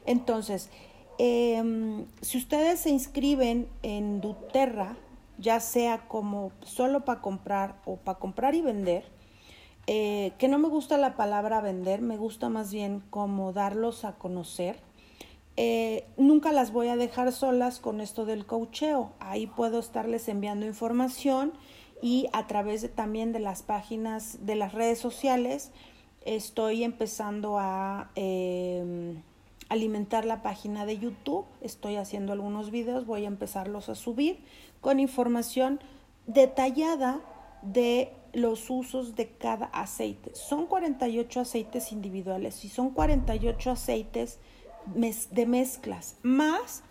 [0.05, 0.69] Entonces,
[1.17, 4.97] em, si ustedes se inscriben en Duterra,
[5.37, 9.03] ya sea como solo para comprar o para comprar y vender,
[9.87, 14.13] eh, que no me gusta la palabra vender, me gusta más bien como darlos a
[14.13, 14.79] conocer.
[15.57, 19.11] Eh, nunca las voy a dejar solas con esto del cocheo.
[19.19, 21.53] Ahí puedo estarles enviando información
[22.01, 25.71] y a través de, también de las páginas de las redes sociales
[26.25, 29.21] estoy empezando a em,
[29.69, 34.43] alimentar la página de YouTube, estoy haciendo algunos videos, voy a empezarlos a subir
[34.81, 35.79] con información
[36.27, 37.21] detallada
[37.61, 40.33] de los usos de cada aceite.
[40.35, 44.39] Son 48 aceites individuales y son 48 aceites
[44.95, 46.83] de mezclas, más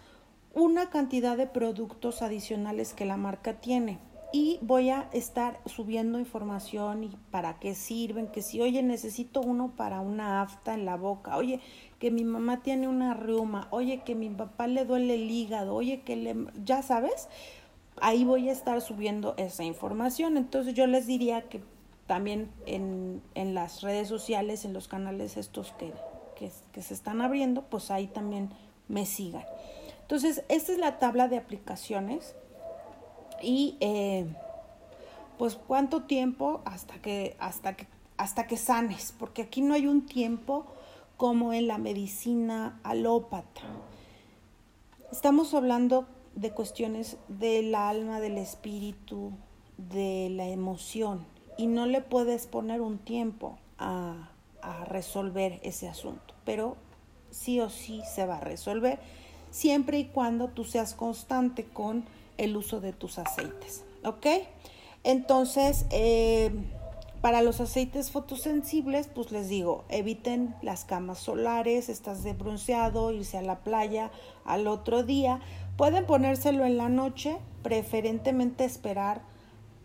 [0.55, 3.99] una cantidad de productos adicionales que la marca tiene
[4.33, 9.72] y voy a estar subiendo información y para qué sirven, que si, oye, necesito uno
[9.76, 11.61] para una afta en la boca, oye,
[11.99, 16.03] que mi mamá tiene una reuma, oye, que mi papá le duele el hígado, oye,
[16.03, 17.28] que le, ya sabes,
[18.01, 20.37] ahí voy a estar subiendo esa información.
[20.37, 21.61] Entonces yo les diría que
[22.07, 25.93] también en, en las redes sociales, en los canales estos que,
[26.36, 28.51] que, que se están abriendo, pues ahí también
[28.89, 29.44] me sigan.
[30.02, 32.35] Entonces, esta es la tabla de aplicaciones
[33.43, 34.27] y eh,
[35.39, 37.87] pues cuánto tiempo hasta que, hasta, que,
[38.17, 40.67] hasta que sanes, porque aquí no hay un tiempo
[41.17, 43.62] como en la medicina alópata.
[45.12, 49.33] Estamos hablando de cuestiones del alma, del espíritu,
[49.77, 51.27] de la emoción,
[51.57, 54.31] y no le puedes poner un tiempo a,
[54.62, 56.77] a resolver ese asunto, pero
[57.31, 58.99] sí o sí se va a resolver
[59.51, 62.05] siempre y cuando tú seas constante con
[62.41, 63.85] el uso de tus aceites.
[64.05, 64.27] ¿Ok?
[65.05, 66.51] Entonces, eh,
[67.21, 73.37] para los aceites fotosensibles, pues les digo, eviten las camas solares, estas de bronceado, irse
[73.37, 74.11] a la playa
[74.45, 75.41] al otro día.
[75.77, 79.23] Pueden ponérselo en la noche, preferentemente esperar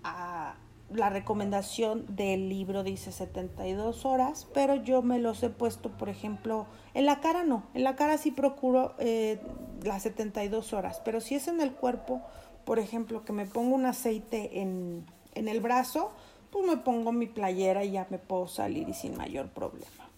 [0.03, 0.55] a
[0.91, 6.67] la recomendación del libro dice 72 horas, pero yo me los he puesto, por ejemplo,
[6.93, 9.39] en la cara no, en la cara sí procuro eh,
[9.83, 12.21] las 72 horas, pero si es en el cuerpo,
[12.65, 16.11] por ejemplo, que me pongo un aceite en, el brazo,
[16.51, 20.09] pues me pongo mi playera y ya me puedo salir y sin mayor problema.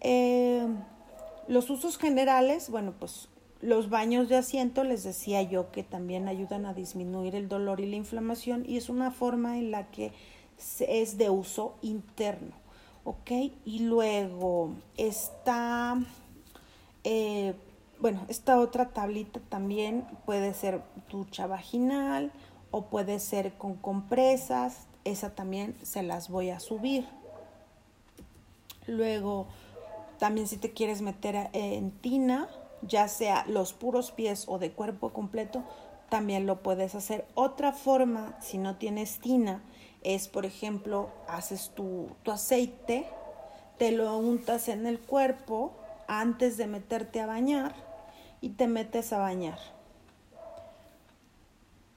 [0.00, 0.66] Eh,
[1.48, 3.28] los usos generales, bueno, pues
[3.60, 7.86] los baños de asiento, les decía yo que también ayudan a disminuir el dolor y
[7.86, 10.12] la inflamación y es una forma en la que
[10.80, 12.66] es de uso interno.
[13.06, 13.30] ¿ok?
[13.64, 15.96] Y luego está,
[17.04, 17.54] eh,
[17.98, 22.30] bueno, esta otra tablita también puede ser ducha vaginal
[22.70, 27.06] o puede ser con compresas, esa también se las voy a subir.
[28.86, 29.46] Luego,
[30.18, 32.48] también si te quieres meter en tina,
[32.82, 35.62] ya sea los puros pies o de cuerpo completo,
[36.10, 37.26] también lo puedes hacer.
[37.34, 39.62] Otra forma, si no tienes tina,
[40.02, 43.06] es, por ejemplo, haces tu, tu aceite,
[43.78, 45.72] te lo untas en el cuerpo
[46.06, 47.85] antes de meterte a bañar
[48.40, 49.58] y te metes a bañar.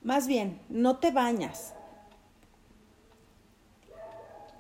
[0.01, 1.73] Más bien, no te bañas.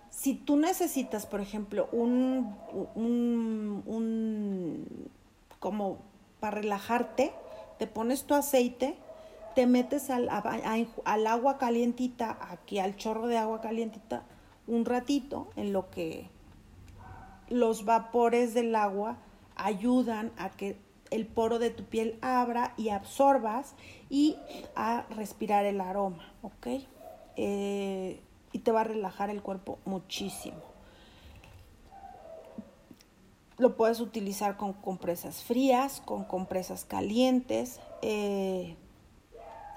[0.09, 2.55] Si tú necesitas, por ejemplo, un,
[2.95, 5.09] un, un
[5.59, 5.99] como
[6.39, 7.33] para relajarte,
[7.77, 8.97] te pones tu aceite,
[9.55, 14.23] te metes al, al agua calientita, aquí al chorro de agua calientita,
[14.67, 16.29] un ratito, en lo que
[17.49, 19.17] los vapores del agua
[19.55, 20.77] ayudan a que
[21.11, 23.75] el poro de tu piel abra y absorbas
[24.09, 24.37] y
[24.75, 26.67] a respirar el aroma, ¿ok?
[27.35, 28.21] Eh,
[28.51, 30.57] y te va a relajar el cuerpo muchísimo.
[33.57, 38.77] Lo puedes utilizar con compresas frías, con compresas calientes, eh,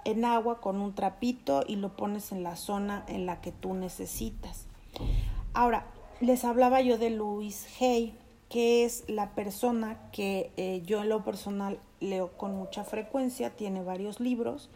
[0.04, 3.74] en agua con un trapito y lo pones en la zona en la que tú
[3.74, 4.66] necesitas.
[5.54, 5.86] Ahora,
[6.20, 8.16] les hablaba yo de Louis Hay,
[8.52, 13.82] que es la persona que eh, yo en lo personal leo con mucha frecuencia, tiene
[13.82, 14.68] varios libros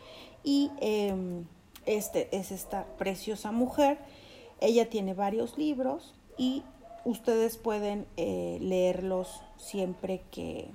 [0.43, 1.45] y em,
[1.85, 3.99] este es esta preciosa mujer.
[4.63, 6.63] Ella tiene varios libros y
[7.05, 10.71] ustedes pueden eh, leerlos siempre que,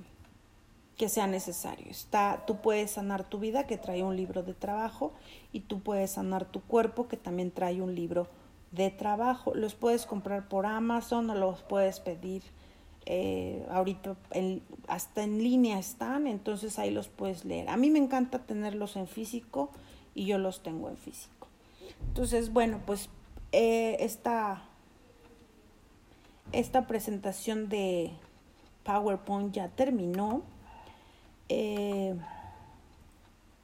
[0.96, 1.90] que sea necesario.
[1.90, 5.12] Está, tú puedes sanar tu vida, que trae un libro de trabajo,
[5.52, 8.28] y tú puedes sanar tu cuerpo, que también trae un libro
[8.70, 9.56] de trabajo.
[9.56, 12.44] Los puedes comprar por Amazon o los puedes pedir
[13.06, 14.16] eh, ahorita
[14.86, 17.68] hasta en línea están, entonces ahí los puedes leer.
[17.68, 19.70] A mí me encanta tenerlos en físico
[20.14, 21.48] y yo los tengo en físico.
[22.08, 23.08] Entonces, bueno, pues
[23.52, 24.62] eh, esta
[26.52, 28.10] esta presentación de
[28.84, 30.42] PowerPoint ya terminó.
[31.48, 32.14] Eh,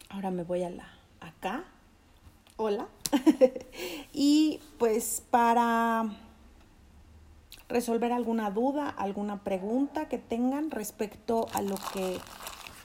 [0.09, 0.89] ahora me voy a la
[1.20, 1.65] acá.
[2.56, 2.89] Hola.
[4.12, 6.10] y pues para
[7.69, 12.19] resolver alguna duda, alguna pregunta que tengan respecto a lo que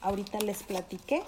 [0.00, 1.22] ahorita les platiqué.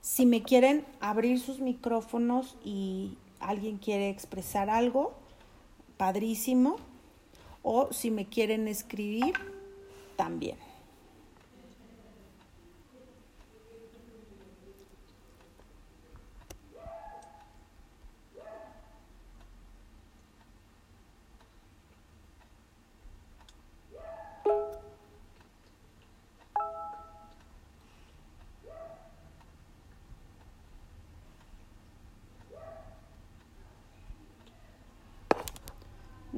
[0.00, 5.14] Si me quieren abrir sus micrófonos y alguien quiere expresar algo,
[5.96, 6.76] padrísimo.
[7.62, 9.34] O si me quieren escribir,
[10.16, 10.67] también.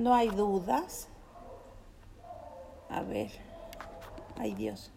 [0.00, 1.08] No hay dudas.
[2.88, 3.30] A ver.
[4.38, 4.90] Ay Dios.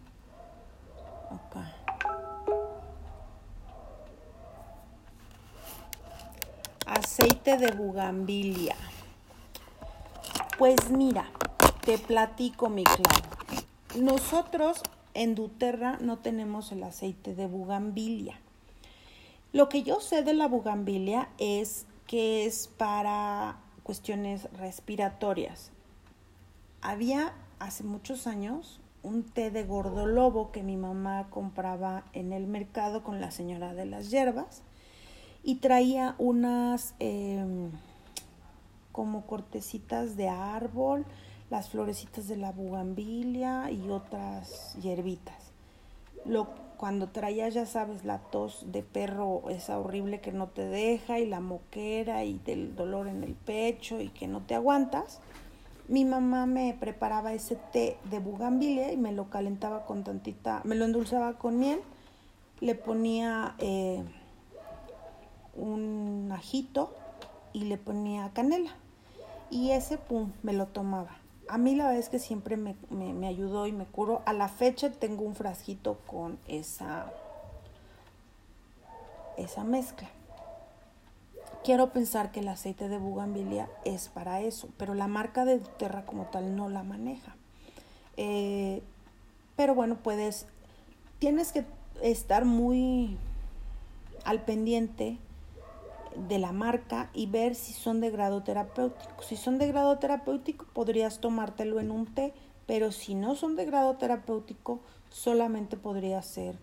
[1.30, 1.74] Acá.
[6.86, 8.76] Aceite de bugambilia.
[10.56, 11.26] Pues mira,
[11.84, 13.28] te platico mi claro.
[13.96, 14.80] Nosotros
[15.12, 18.40] en Duterra no tenemos el aceite de bugambilia.
[19.52, 25.70] Lo que yo sé de la bugambilia es que es para cuestiones respiratorias.
[26.82, 33.04] Había hace muchos años un té de gordolobo que mi mamá compraba en el mercado
[33.04, 34.62] con la señora de las hierbas
[35.44, 37.70] y traía unas em,
[38.90, 41.04] como cortecitas de árbol,
[41.50, 45.52] las florecitas de la bugambilia y otras hierbitas.
[46.24, 51.18] Lo cuando traías, ya sabes, la tos de perro, esa horrible que no te deja
[51.18, 55.20] y la moquera y del dolor en el pecho y que no te aguantas,
[55.88, 60.74] mi mamá me preparaba ese té de bugambilia y me lo calentaba con tantita, me
[60.74, 61.80] lo endulzaba con miel,
[62.60, 64.02] le ponía eh,
[65.54, 66.94] un ajito
[67.52, 68.70] y le ponía canela.
[69.50, 73.66] Y ese, pum, me lo tomaba a mí la verdad es que siempre me, ayudó
[73.66, 74.22] y me curó.
[74.26, 77.12] A la fecha tengo un frasquito con esa,
[79.36, 80.08] esa mezcla.
[81.62, 86.04] Quiero pensar que el aceite de bugambilia es para eso, pero la marca de Terra
[86.04, 87.36] como tal no la maneja.
[88.16, 88.82] Eh,
[89.56, 90.46] pero bueno, puedes,
[91.18, 91.64] tienes que
[92.02, 93.16] estar muy
[94.24, 95.18] al pendiente
[96.16, 99.22] de la marca y ver si son de grado terapéutico.
[99.22, 102.32] Si son de grado terapéutico, podrías tomártelo en un té,
[102.66, 104.80] pero si no son de grado terapéutico,
[105.10, 106.56] solamente podría ser,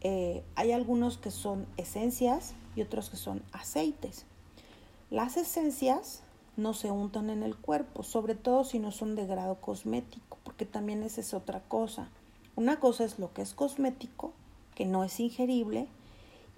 [0.00, 4.26] eh, hay algunos que son esencias y otros que son aceites.
[5.10, 6.22] Las esencias
[6.56, 10.66] no se untan en el cuerpo, sobre todo si no son de grado cosmético, porque
[10.66, 12.08] también esa es otra cosa.
[12.56, 14.32] Una cosa es lo que es cosmético,
[14.74, 15.88] que no es ingerible,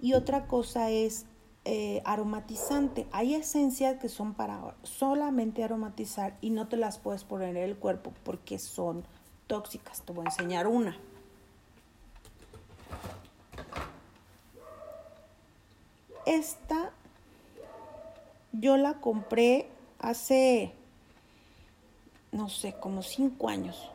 [0.01, 1.25] y otra cosa es
[1.65, 3.07] eh, aromatizante.
[3.13, 7.77] Hay esencias que son para solamente aromatizar y no te las puedes poner en el
[7.77, 9.05] cuerpo porque son
[9.47, 10.01] tóxicas.
[10.01, 10.97] Te voy a enseñar una.
[16.25, 16.91] Esta
[18.51, 19.69] yo la compré
[19.99, 20.73] hace,
[22.33, 23.89] no sé, como cinco años.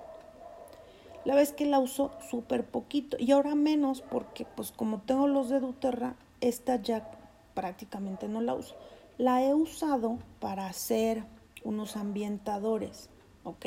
[1.27, 5.51] La vez que la uso súper poquito y ahora menos porque pues como tengo los
[5.51, 7.18] de Duterra, esta ya
[7.59, 8.77] prácticamente no la uso.
[9.19, 11.25] La he usado para hacer
[11.65, 13.11] unos ambientadores,
[13.43, 13.67] ¿ok?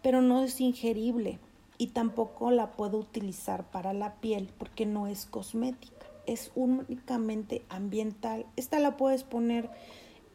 [0.00, 1.40] Pero no es ingerible
[1.76, 8.46] y tampoco la puedo utilizar para la piel porque no es cosmética, es únicamente ambiental.
[8.54, 9.68] Esta la puedes poner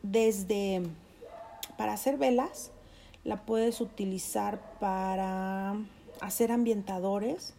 [0.03, 0.84] desde
[1.77, 2.73] para hacer velas,
[3.23, 5.77] la puedes utilizar para
[6.19, 7.53] hacer ambientadores,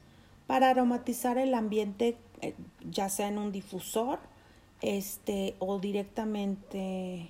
[0.46, 2.54] para aromatizar el ambiente, eh,
[2.90, 4.18] ya sea en un difusor
[4.80, 7.28] este, o directamente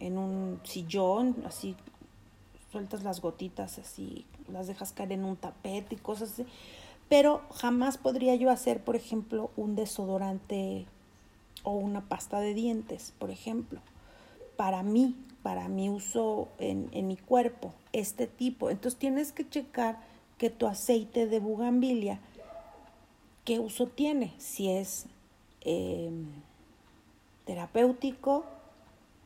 [0.00, 1.76] en un sillón, así
[2.74, 6.46] sueltas las gotitas así, las dejas caer en un tapete y cosas así.
[7.08, 10.86] Pero jamás podría yo hacer, por ejemplo, un desodorante
[11.62, 13.80] o una pasta de dientes, por ejemplo,
[14.56, 18.70] para mí, para mi uso en, en mi cuerpo, este tipo.
[18.70, 20.00] Entonces tienes que checar
[20.36, 22.18] que tu aceite de bugambilia,
[23.44, 25.06] qué uso tiene, si es
[25.60, 26.10] eh,
[27.44, 28.44] terapéutico,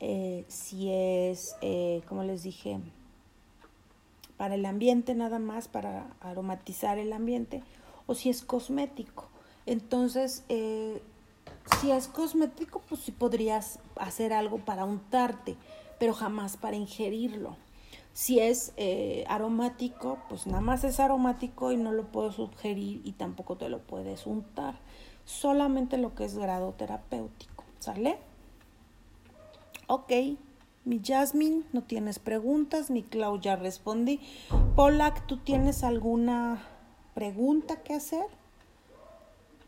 [0.00, 2.78] eh, si es, eh, como les dije,
[4.36, 7.62] para el ambiente nada más, para aromatizar el ambiente,
[8.06, 9.28] o si es cosmético.
[9.66, 11.02] Entonces, eh,
[11.80, 15.56] si es cosmético, pues sí podrías hacer algo para untarte,
[15.98, 17.56] pero jamás para ingerirlo.
[18.12, 18.72] Si es
[19.28, 23.78] aromático, pues nada más es aromático y no lo puedo sugerir y tampoco te lo
[23.80, 24.74] puedes untar.
[25.24, 27.57] Solamente lo que es grado terapéutico.
[27.88, 28.18] ¿Sale?
[29.86, 30.12] Ok,
[30.84, 34.20] mi Jasmine, no tienes preguntas, mi Clau ya respondí.
[34.76, 36.62] Polak, ¿tú tienes alguna
[37.14, 38.26] pregunta que hacer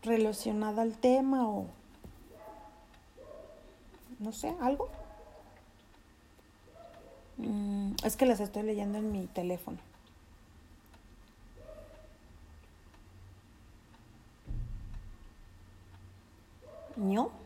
[0.03, 1.65] relacionada al tema o
[4.19, 4.87] no sé, algo?
[7.37, 9.79] Mm, es que las estoy leyendo en mi teléfono.
[16.97, 17.40] ¿No?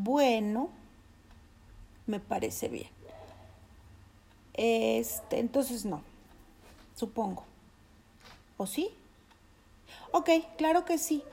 [0.00, 0.70] Bueno,
[2.06, 2.86] me parece bien.
[4.54, 6.02] Este, entonces no,
[6.94, 7.42] supongo.
[8.58, 8.90] ¿O sí?
[10.12, 11.24] Ok, claro que sí.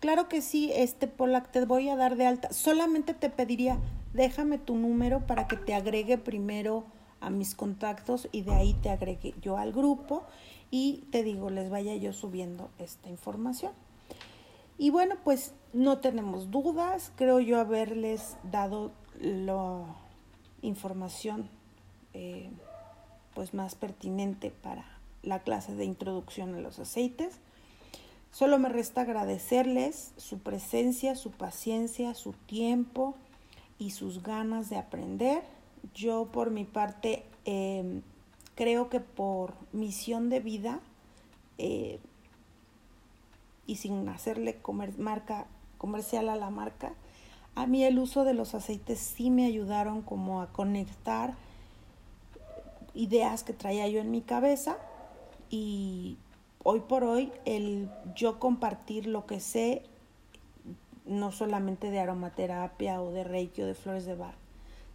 [0.00, 2.54] Claro que sí, este Polak, te voy a dar de alta.
[2.54, 3.76] Solamente te pediría,
[4.14, 6.84] déjame tu número para que te agregue primero
[7.20, 10.24] a mis contactos y de ahí te agregue yo al grupo
[10.70, 13.72] y te digo, les vaya yo subiendo esta información.
[14.80, 19.84] Y bueno, pues no tenemos dudas, creo yo haberles dado la
[20.62, 21.50] información
[22.14, 22.48] eh,
[23.34, 24.86] pues más pertinente para
[25.22, 27.34] la clase de introducción a los aceites.
[28.32, 33.16] Solo me resta agradecerles su presencia, su paciencia, su tiempo
[33.78, 35.42] y sus ganas de aprender.
[35.94, 38.00] Yo por mi parte em,
[38.54, 40.80] creo que por misión de vida
[41.58, 42.00] eh,
[43.70, 45.46] y sin hacerle comer, marca
[45.78, 46.92] comercial a la marca,
[47.54, 51.34] a mí el uso de los aceites sí me ayudaron como a conectar
[52.94, 54.76] ideas que traía yo en mi cabeza
[55.50, 56.18] y
[56.64, 59.84] hoy por hoy el yo compartir lo que sé,
[61.06, 64.34] no solamente de aromaterapia o de reiki o de flores de bar,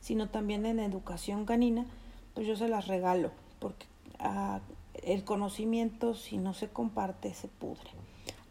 [0.02, 1.86] sino también en educación canina,
[2.34, 3.86] pues yo se las regalo, porque
[4.20, 4.60] ah,
[5.02, 8.05] el conocimiento si no se comparte se pudre.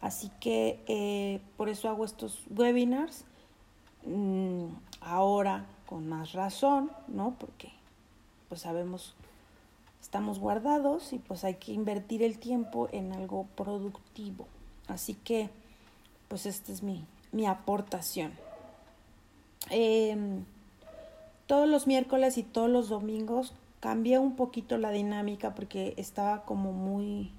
[0.04, 3.24] Así que eh, por eso hago estos webinars
[4.04, 4.66] mm,
[5.00, 7.34] ahora con más razón, ¿no?
[7.40, 7.70] Porque
[8.50, 9.14] pues sabemos,
[10.02, 14.46] estamos guardados y pues hay que invertir el tiempo en algo productivo.
[14.88, 15.48] Así que
[16.28, 18.34] pues esta es mi, mi aportación.
[19.70, 20.44] Em,
[21.46, 26.72] todos los miércoles y todos los domingos cambié un poquito la dinámica porque estaba como
[26.74, 27.30] muy,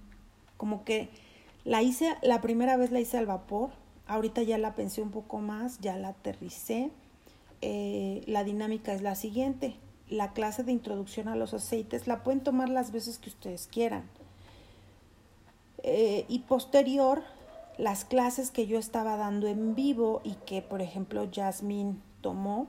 [0.57, 1.11] como que
[1.65, 3.71] la hice, la primera vez la hice al vapor
[4.07, 6.91] ahorita ya la pensé un poco más, ya la aterricé.
[7.61, 9.75] Eh, la dinámica es la siguiente.
[10.09, 14.03] La clase de introducción a los aceites la pueden tomar las veces que ustedes quieran.
[15.83, 17.23] Eh, y posterior,
[17.77, 22.67] las clases que yo estaba dando en vivo y que, por ejemplo, Jasmine tomó,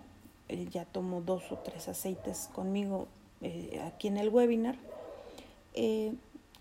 [0.48, 3.08] eh, ya tomó dos o tres aceites conmigo
[3.84, 4.76] aquí en el webinar,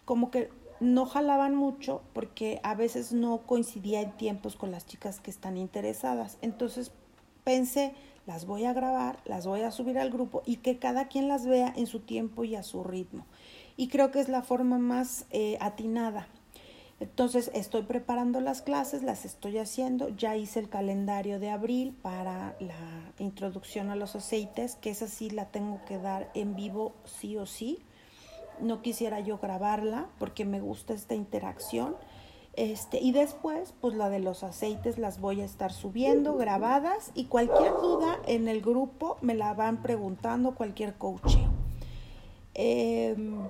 [0.03, 0.49] como que
[0.79, 5.57] no jalaban mucho porque a veces no coincidía en tiempos con las chicas que están
[5.57, 6.37] interesadas.
[6.41, 6.91] Entonces
[7.43, 7.93] pensé,
[8.25, 11.45] las voy a grabar, las voy a subir al grupo y que cada quien las
[11.45, 13.25] vea en su tiempo y a su ritmo.
[13.77, 16.27] Y creo que es la forma más eh, atinada.
[16.99, 22.55] Entonces estoy preparando las clases, las estoy haciendo, ya hice el calendario de abril para
[22.61, 27.35] la introducción a los aceites, que esa sí la tengo que dar en vivo sí
[27.35, 27.79] o sí
[28.59, 31.95] no quisiera yo grabarla porque me gusta esta interacción.
[32.53, 37.25] Este, y después, pues la de los aceites las voy a estar subiendo grabadas y
[37.25, 41.49] cualquier duda en el grupo me la van preguntando, cualquier coaching.
[42.53, 43.41] Em,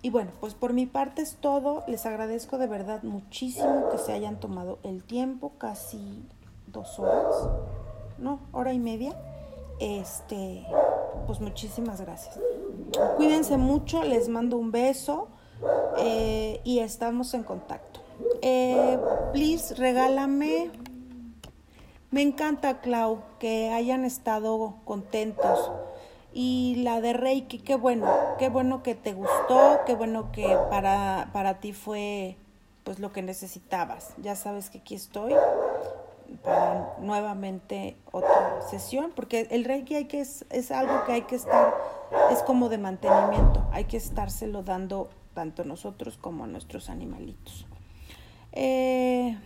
[0.00, 1.84] y bueno, pues por mi parte es todo.
[1.86, 6.24] Les agradezco de verdad muchísimo que se hayan tomado el tiempo, casi
[6.66, 7.48] dos horas,
[8.16, 9.14] no, hora y media.
[9.78, 10.66] Este,
[11.28, 12.40] pues muchísimas gracias.
[13.18, 15.28] Cuídense mucho, les mando un beso
[15.98, 18.00] eh, y estamos en contacto.
[18.40, 18.98] Eh,
[19.34, 20.70] please, regálame.
[22.10, 25.70] Me encanta, Clau, que hayan estado contentos.
[26.32, 31.28] Y la de Reiki, qué bueno, qué bueno que te gustó, qué bueno que para,
[31.34, 32.38] para ti fue
[32.84, 34.14] pues lo que necesitabas.
[34.16, 35.34] Ya sabes que aquí estoy
[36.42, 41.36] para nuevamente otra sesión, porque el Reiki hay que, es, es algo que hay que
[41.36, 41.74] estar,
[42.30, 47.66] es como de mantenimiento, hay que estárselo dando tanto nosotros como a nuestros animalitos.
[48.52, 49.36] Eh,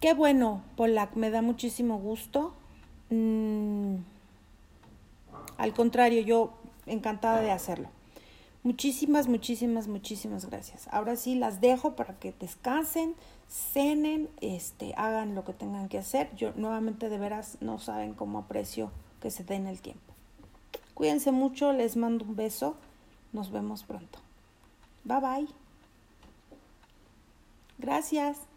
[0.00, 2.54] qué bueno, Polak, me da muchísimo gusto.
[3.10, 3.96] Mm,
[5.58, 6.52] al contrario, yo
[6.86, 7.88] encantada de hacerlo.
[8.62, 10.86] Muchísimas, muchísimas, muchísimas gracias.
[10.90, 13.14] Ahora sí las dejo para que descansen,
[13.50, 16.34] cenen, este, hagan lo que tengan que hacer.
[16.36, 18.90] Yo nuevamente de veras no saben cómo aprecio
[19.20, 20.14] que se den el tiempo.
[20.94, 22.76] Cuídense mucho, les mando un beso.
[23.32, 24.18] Nos vemos pronto.
[25.04, 25.48] Bye bye.
[27.78, 28.49] Gracias.